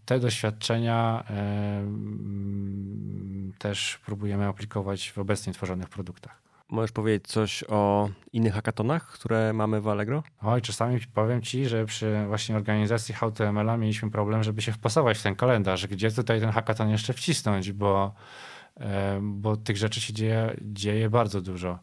Te 0.05 0.21
doświadczenia 0.21 1.25
e, 1.31 1.85
też 3.59 3.99
próbujemy 4.07 4.47
aplikować 4.47 5.13
w 5.13 5.19
obecnie 5.19 5.53
tworzonych 5.53 5.89
produktach. 5.89 6.46
Możesz 6.69 6.93
powiedzieć 6.93 7.27
coś 7.27 7.65
o 7.69 8.09
innych 8.33 8.55
hackathonach, 8.55 9.09
które 9.09 9.53
mamy 9.53 9.81
w 9.81 9.89
Allegro? 9.89 10.23
Oj, 10.43 10.63
czasami 10.63 11.01
powiem 11.15 11.43
ci, 11.43 11.67
że 11.67 11.85
przy 11.85 12.25
właśnie 12.27 12.57
organizacji 12.57 13.15
HTML-a 13.15 13.77
mieliśmy 13.77 14.11
problem, 14.11 14.43
żeby 14.43 14.63
się 14.63 14.73
wpasować 14.73 15.19
w 15.19 15.23
ten 15.23 15.37
kalendarz, 15.37 15.87
gdzie 15.87 16.11
tutaj 16.11 16.41
ten 16.41 16.51
hackathon 16.51 16.91
jeszcze 16.91 17.13
wcisnąć, 17.13 17.73
bo, 17.73 18.15
e, 18.81 19.19
bo 19.23 19.57
tych 19.57 19.77
rzeczy 19.77 20.01
się 20.01 20.13
dzieje, 20.13 20.57
dzieje 20.63 21.11
bardzo 21.11 21.41
dużo. 21.41 21.79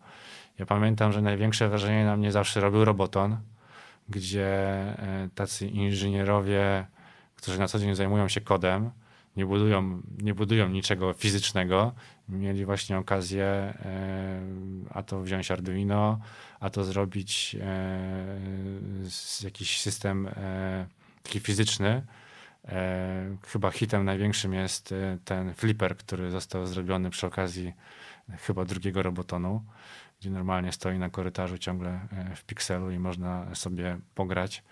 Ja 0.60 0.66
pamiętam, 0.66 1.12
że 1.12 1.22
największe 1.22 1.70
wrażenie 1.70 2.06
na 2.06 2.18
mnie 2.18 2.32
zawsze 2.32 2.60
robił 2.60 2.86
Roboton, 2.86 3.38
gdzie 4.10 4.48
e, 4.48 5.30
tacy 5.36 5.68
inżynierowie, 5.68 6.86
którzy 7.36 7.60
na 7.60 7.68
co 7.68 7.80
dzień 7.80 7.96
zajmują 7.96 8.28
się 8.28 8.42
kodem, 8.42 8.92
nie 9.38 9.46
budują, 9.46 10.02
nie 10.22 10.34
budują 10.34 10.70
niczego 10.70 11.14
fizycznego, 11.14 11.94
mieli 12.30 12.66
właśnie 12.66 12.98
okazję 12.98 13.46
e, 13.46 14.42
a 14.90 15.04
to 15.04 15.22
wziąć 15.22 15.52
Arduino, 15.52 16.20
a 16.60 16.70
to 16.70 16.84
zrobić 16.84 17.56
e, 17.62 18.40
jakiś 19.44 19.82
system 19.82 20.28
e, 20.28 20.88
taki 21.24 21.40
fizyczny. 21.40 22.02
Chyba 23.48 23.72
hitem 23.72 24.06
największym 24.06 24.54
jest 24.54 24.94
ten 25.26 25.54
flipper, 25.54 25.98
który 25.98 26.32
został 26.32 26.66
zrobiony 26.66 27.10
przy 27.10 27.28
okazji 27.28 27.74
chyba 28.40 28.66
drugiego 28.66 29.04
robotonu, 29.04 29.64
gdzie 30.20 30.30
normalnie 30.30 30.72
stoi 30.72 31.00
na 31.00 31.10
korytarzu 31.10 31.58
ciągle 31.58 32.00
w 32.36 32.44
pikselu 32.44 32.92
i 32.92 33.00
można 33.00 33.56
sobie 33.56 34.00
pograć. 34.16 34.64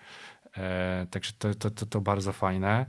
Także 1.10 1.32
to, 1.38 1.54
to, 1.54 1.70
to, 1.70 1.86
to 1.86 2.00
bardzo 2.00 2.32
fajne. 2.32 2.86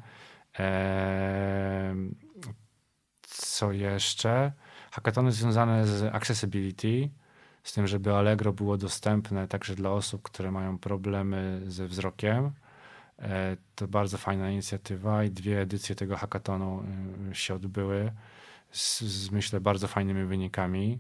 Co 3.22 3.72
jeszcze? 3.72 4.52
Hackatony 4.92 5.32
związane 5.32 5.88
z 5.88 6.16
accessibility, 6.16 7.10
z 7.64 7.74
tym, 7.74 7.88
żeby 7.88 8.14
Allegro 8.14 8.54
było 8.54 8.78
dostępne 8.78 9.48
także 9.48 9.76
dla 9.76 9.92
osób, 9.92 10.22
które 10.22 10.52
mają 10.52 10.78
problemy 10.78 11.62
ze 11.68 11.88
wzrokiem. 11.88 12.52
E, 13.20 13.58
to 13.76 13.88
bardzo 13.88 14.18
fajna 14.18 14.52
inicjatywa 14.52 15.24
i 15.24 15.32
dwie 15.32 15.62
edycje 15.62 15.96
tego 15.96 16.18
hackatonu 16.18 16.84
e, 17.32 17.36
się 17.36 17.56
odbyły 17.56 18.12
z, 18.72 19.02
z 19.02 19.32
myślę 19.32 19.62
bardzo 19.62 19.88
fajnymi 19.88 20.26
wynikami, 20.26 21.00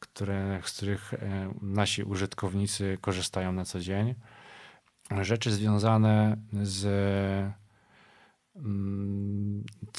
które, 0.00 0.60
z 0.64 0.76
których 0.76 1.14
e, 1.14 1.54
nasi 1.62 2.02
użytkownicy 2.02 2.98
korzystają 3.00 3.52
na 3.52 3.64
co 3.64 3.80
dzień. 3.80 4.14
Rzeczy 5.20 5.52
związane 5.52 6.36
z 6.62 6.84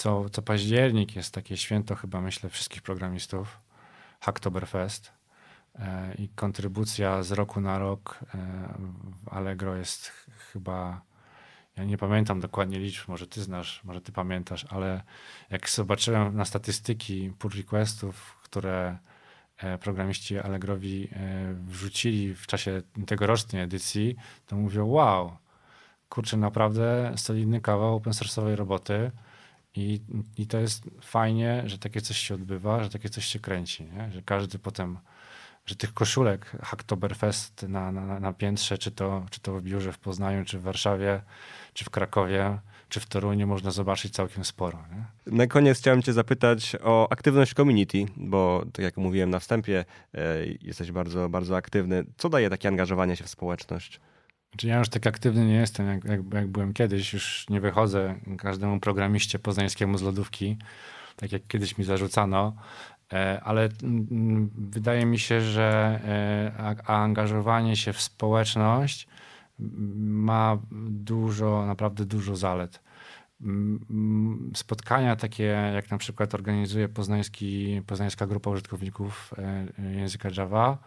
co, 0.06 0.30
co 0.30 0.42
październik 0.42 1.16
jest 1.16 1.34
takie 1.34 1.58
święto 1.58 1.96
chyba 1.96 2.22
myślę 2.22 2.50
wszystkich 2.50 2.82
programistów, 2.82 3.60
Hacktoberfest 4.20 5.12
e, 5.76 6.16
i 6.16 6.30
kontrybucja 6.30 7.24
z 7.24 7.32
roku 7.32 7.62
na 7.62 7.80
rok 7.80 8.20
e, 8.22 8.38
w 9.24 9.30
Allegro 9.34 9.76
jest 9.76 10.12
chyba 10.52 11.02
ja 11.78 11.84
nie 11.84 11.98
pamiętam 11.98 12.40
dokładnie 12.40 12.80
liczb, 12.80 13.08
może 13.08 13.28
ty 13.28 13.44
znasz, 13.44 13.84
może 13.84 14.02
ty 14.02 14.12
pamiętasz, 14.12 14.66
ale 14.70 15.04
jak 15.50 15.70
zobaczyłem 15.70 16.36
na 16.38 16.46
statystyki 16.46 17.34
pull 17.40 17.52
requestów, 17.52 18.38
które 18.44 18.98
e, 19.58 19.78
programiści 19.78 20.40
Allegrowi 20.40 21.10
wrzucili 21.68 22.36
w 22.36 22.48
czasie 22.48 22.82
tegorocznej 23.08 23.62
edycji, 23.62 24.16
to 24.48 24.56
mówię 24.56 24.84
wow, 24.84 25.38
kurczę, 26.10 26.38
naprawdę 26.38 27.14
solidny 27.16 27.62
kawał 27.62 27.96
open 27.96 28.14
source'owej 28.14 28.56
roboty 28.56 29.12
i, 29.76 30.02
i 30.38 30.48
to 30.48 30.58
jest 30.60 30.84
fajnie, 31.02 31.64
że 31.66 31.78
takie 31.78 32.02
coś 32.02 32.18
się 32.18 32.36
odbywa, 32.36 32.84
że 32.84 32.90
takie 32.90 33.10
coś 33.10 33.26
się 33.26 33.40
kręci, 33.40 33.84
nie? 33.84 34.12
że 34.12 34.22
każdy 34.22 34.60
potem, 34.60 34.98
że 35.66 35.76
tych 35.76 35.94
koszulek 35.94 36.52
Hacktoberfest 36.62 37.64
na, 37.64 37.92
na, 37.92 38.20
na 38.20 38.34
piętrze, 38.34 38.78
czy 38.78 38.92
to, 38.92 39.26
czy 39.30 39.40
to 39.40 39.54
w 39.54 39.62
biurze 39.62 39.92
w 39.92 40.00
Poznaniu, 40.00 40.46
czy 40.46 40.60
w 40.60 40.62
Warszawie, 40.62 41.22
czy 41.74 41.86
w 41.86 41.90
Krakowie, 41.90 42.60
czy 42.90 43.00
w 43.00 43.06
Toruniu 43.06 43.48
można 43.48 43.72
zobaczyć 43.72 44.14
całkiem 44.14 44.46
sporo. 44.46 44.84
Nie? 44.92 45.36
Na 45.38 45.48
koniec 45.48 45.80
chciałem 45.80 46.02
cię 46.02 46.14
zapytać 46.14 46.76
o 46.84 47.12
aktywność 47.12 47.54
community, 47.54 48.06
bo 48.18 48.66
tak 48.74 48.86
jak 48.86 48.98
mówiłem 48.98 49.30
na 49.30 49.40
wstępie, 49.40 49.86
e, 50.14 50.46
jesteś 50.62 50.92
bardzo, 50.92 51.30
bardzo 51.30 51.56
aktywny. 51.56 52.06
Co 52.18 52.30
daje 52.30 52.50
takie 52.50 52.68
angażowanie 52.68 53.16
się 53.16 53.24
w 53.24 53.30
społeczność? 53.30 54.00
Znaczy 54.56 54.68
ja 54.68 54.80
już 54.80 54.90
tak 54.90 55.08
aktywny 55.08 55.46
nie 55.46 55.56
jestem, 55.56 55.88
jak, 55.88 56.04
jak, 56.04 56.34
jak, 56.34 56.48
byłem 56.48 56.74
kiedyś. 56.74 57.14
Już 57.14 57.50
nie 57.50 57.62
wychodzę 57.62 58.16
każdemu 58.38 58.80
programiście 58.80 59.40
poznańskiemu 59.40 59.98
z 59.98 60.02
lodówki, 60.02 60.58
tak 61.16 61.32
jak 61.32 61.48
kiedyś 61.48 61.78
mi 61.78 61.84
zarzucano. 61.86 62.56
E, 63.14 63.42
ale 63.44 63.70
mm, 63.84 64.50
wydaje 64.58 65.06
mi 65.06 65.20
się, 65.20 65.42
że 65.42 66.00
e, 66.58 66.90
angażowanie 66.90 67.76
się 67.76 67.94
w 67.94 68.02
społeczność 68.02 69.08
ma 69.98 70.58
dużo, 70.90 71.66
naprawdę 71.66 72.06
dużo 72.06 72.36
zalet. 72.36 72.80
Spotkania 74.56 75.16
takie, 75.16 75.44
jak 75.74 75.92
na 75.92 75.98
przykład 75.98 76.34
organizuje 76.34 76.90
Poznański, 76.90 77.82
Poznańska 77.88 78.28
Grupa 78.28 78.50
Użytkowników 78.50 79.34
e, 79.38 79.92
Języka 79.92 80.30
Java, 80.38 80.78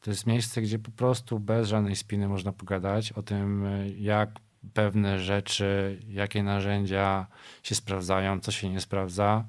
to 0.00 0.10
jest 0.10 0.26
miejsce, 0.26 0.62
gdzie 0.62 0.78
po 0.78 0.90
prostu 0.90 1.40
bez 1.40 1.68
żadnej 1.68 1.96
spiny 1.96 2.28
można 2.28 2.52
pogadać 2.52 3.12
o 3.12 3.22
tym, 3.22 3.64
jak 3.96 4.30
pewne 4.74 5.18
rzeczy, 5.18 6.00
jakie 6.08 6.42
narzędzia 6.42 7.26
się 7.62 7.74
sprawdzają, 7.74 8.40
co 8.40 8.52
się 8.52 8.70
nie 8.70 8.80
sprawdza. 8.80 9.44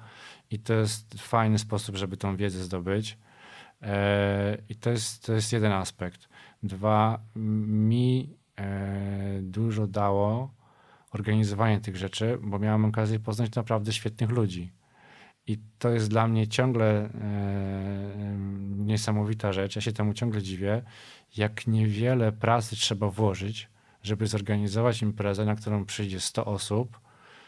I 0.51 0.59
to 0.59 0.73
jest 0.73 1.21
fajny 1.21 1.59
sposób, 1.59 1.95
żeby 1.95 2.17
tą 2.17 2.35
wiedzę 2.35 2.63
zdobyć. 2.63 3.17
E, 3.81 4.57
I 4.69 4.75
to 4.75 4.89
jest, 4.89 5.25
to 5.25 5.33
jest 5.33 5.53
jeden 5.53 5.71
aspekt. 5.71 6.29
Dwa, 6.63 7.19
mi 7.35 8.35
e, 8.57 9.39
dużo 9.41 9.87
dało 9.87 10.53
organizowanie 11.15 11.81
tych 11.81 11.97
rzeczy, 11.97 12.37
bo 12.41 12.59
miałem 12.59 12.85
okazję 12.85 13.19
poznać 13.19 13.55
naprawdę 13.55 13.93
świetnych 13.93 14.29
ludzi. 14.29 14.71
I 15.47 15.57
to 15.79 15.89
jest 15.89 16.09
dla 16.09 16.27
mnie 16.27 16.47
ciągle 16.47 16.85
e, 16.85 17.09
niesamowita 18.77 19.53
rzecz. 19.53 19.75
Ja 19.75 19.81
się 19.81 19.91
temu 19.91 20.13
ciągle 20.13 20.41
dziwię, 20.41 20.83
jak 21.37 21.67
niewiele 21.67 22.31
pracy 22.31 22.75
trzeba 22.75 23.09
włożyć, 23.09 23.69
żeby 24.03 24.27
zorganizować 24.27 25.01
imprezę, 25.01 25.45
na 25.45 25.55
którą 25.55 25.85
przyjdzie 25.85 26.19
100 26.19 26.45
osób, 26.45 26.99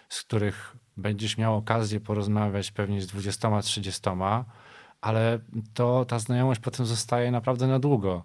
z 0.09 0.23
których 0.23 0.75
będziesz 0.97 1.37
miał 1.37 1.55
okazję 1.55 1.99
porozmawiać 1.99 2.71
pewnie 2.71 3.01
z 3.01 3.07
20-30, 3.07 4.43
ale 5.01 5.39
to 5.73 6.05
ta 6.05 6.19
znajomość 6.19 6.59
potem 6.59 6.85
zostaje 6.85 7.31
naprawdę 7.31 7.67
na 7.67 7.79
długo. 7.79 8.23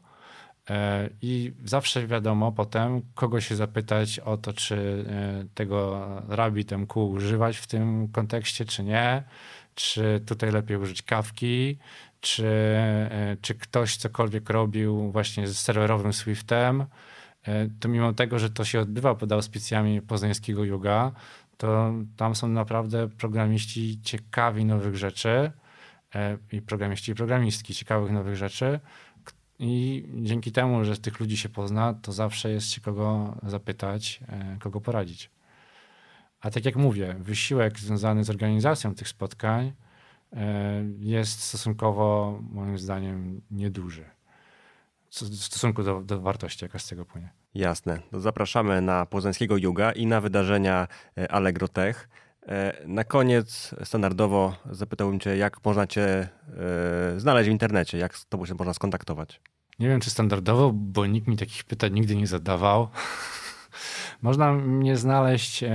E, 0.70 1.08
I 1.22 1.52
zawsze 1.64 2.06
wiadomo 2.06 2.52
potem, 2.52 3.02
kogo 3.14 3.40
się 3.40 3.56
zapytać 3.56 4.18
o 4.18 4.36
to, 4.36 4.52
czy 4.52 5.04
e, 5.08 5.44
tego 5.54 6.06
RabbitMQ 6.28 7.06
używać 7.06 7.56
w 7.56 7.66
tym 7.66 8.08
kontekście, 8.08 8.64
czy 8.64 8.84
nie. 8.84 9.22
Czy 9.74 10.22
tutaj 10.26 10.52
lepiej 10.52 10.76
użyć 10.76 11.02
kawki, 11.02 11.78
czy, 12.20 12.46
e, 12.46 13.36
czy 13.40 13.54
ktoś 13.54 13.96
cokolwiek 13.96 14.50
robił 14.50 15.10
właśnie 15.10 15.48
z 15.48 15.58
serwerowym 15.58 16.12
Swiftem, 16.12 16.84
to 17.80 17.88
mimo 17.88 18.12
tego, 18.12 18.38
że 18.38 18.50
to 18.50 18.64
się 18.64 18.80
odbywa 18.80 19.14
pod 19.14 19.32
auspicjami 19.32 20.02
poznańskiego 20.02 20.64
Yuga, 20.64 21.12
to 21.56 21.92
tam 22.16 22.34
są 22.34 22.48
naprawdę 22.48 23.08
programiści 23.08 24.00
ciekawi 24.02 24.64
nowych 24.64 24.96
rzeczy 24.96 25.52
i 26.52 26.62
programiści 26.62 27.12
i 27.12 27.14
programistki 27.14 27.74
ciekawych 27.74 28.12
nowych 28.12 28.36
rzeczy 28.36 28.80
i 29.62 30.04
dzięki 30.14 30.52
temu, 30.52 30.84
że 30.84 30.96
tych 30.96 31.20
ludzi 31.20 31.36
się 31.36 31.48
pozna, 31.48 31.94
to 31.94 32.12
zawsze 32.12 32.50
jest 32.50 32.70
się 32.70 32.80
kogo 32.80 33.36
zapytać, 33.42 34.20
kogo 34.60 34.80
poradzić. 34.80 35.30
A 36.40 36.50
tak 36.50 36.64
jak 36.64 36.76
mówię, 36.76 37.16
wysiłek 37.18 37.78
związany 37.78 38.24
z 38.24 38.30
organizacją 38.30 38.94
tych 38.94 39.08
spotkań 39.08 39.72
e, 40.32 40.84
jest 40.98 41.40
stosunkowo, 41.40 42.38
moim 42.50 42.78
zdaniem, 42.78 43.40
nieduży. 43.50 44.04
W 45.10 45.44
stosunku 45.44 45.82
do, 45.82 46.02
do 46.02 46.20
wartości, 46.20 46.64
jaka 46.64 46.78
z 46.78 46.88
tego 46.88 47.04
płynie. 47.04 47.30
Jasne. 47.54 47.98
To 48.10 48.20
zapraszamy 48.20 48.80
na 48.80 49.06
Poznańskiego 49.06 49.56
Yuga 49.56 49.92
i 49.92 50.06
na 50.06 50.20
wydarzenia 50.20 50.88
e, 51.18 51.32
Allegro 51.32 51.68
Tech. 51.68 52.08
E, 52.48 52.82
na 52.86 53.04
koniec 53.04 53.74
standardowo 53.84 54.56
zapytałbym 54.70 55.20
Cię, 55.20 55.36
jak 55.36 55.64
można 55.64 55.86
Cię 55.86 56.28
znaleźć 57.16 57.48
w 57.48 57.52
internecie, 57.52 57.98
jak 57.98 58.16
z 58.16 58.26
Tobą 58.26 58.46
się 58.46 58.54
można 58.54 58.74
skontaktować? 58.74 59.40
Nie 59.78 59.88
wiem, 59.88 60.00
czy 60.00 60.10
standardowo, 60.10 60.72
bo 60.74 61.06
nikt 61.06 61.28
mi 61.28 61.36
takich 61.36 61.64
pytań 61.64 61.92
nigdy 61.92 62.16
nie 62.16 62.26
zadawał. 62.26 62.88
Można 64.22 64.52
mnie 64.52 64.96
znaleźć 64.96 65.62
e, 65.62 65.68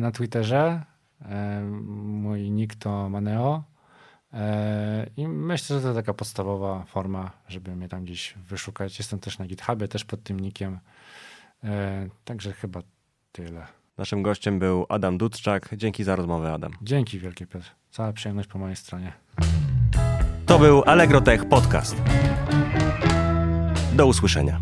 na 0.00 0.10
Twitterze. 0.10 0.82
E, 1.22 1.60
mój 1.60 2.50
nick 2.50 2.74
to 2.74 3.08
Maneo. 3.08 3.64
E, 4.32 5.06
I 5.16 5.28
myślę, 5.28 5.80
że 5.80 5.88
to 5.88 5.94
taka 5.94 6.14
podstawowa 6.14 6.84
forma, 6.84 7.30
żeby 7.48 7.76
mnie 7.76 7.88
tam 7.88 8.04
gdzieś 8.04 8.34
wyszukać. 8.34 8.98
Jestem 8.98 9.18
też 9.18 9.38
na 9.38 9.46
GitHubie, 9.46 9.88
też 9.88 10.04
pod 10.04 10.22
tym 10.22 10.40
nickiem. 10.40 10.78
Także 12.24 12.52
chyba 12.52 12.80
tyle. 13.32 13.66
Naszym 14.00 14.22
gościem 14.22 14.58
był 14.58 14.86
Adam 14.88 15.18
Dudczak. 15.18 15.68
Dzięki 15.76 16.04
za 16.04 16.16
rozmowę, 16.16 16.52
Adam. 16.52 16.72
Dzięki 16.82 17.18
wielkie, 17.18 17.46
Piotr. 17.46 17.66
Cała 17.90 18.12
przyjemność 18.12 18.48
po 18.48 18.58
mojej 18.58 18.76
stronie. 18.76 19.12
To 20.46 20.58
był 20.58 20.82
Allegro 20.86 21.20
Tech 21.20 21.48
Podcast. 21.48 21.96
Do 23.92 24.06
usłyszenia. 24.06 24.60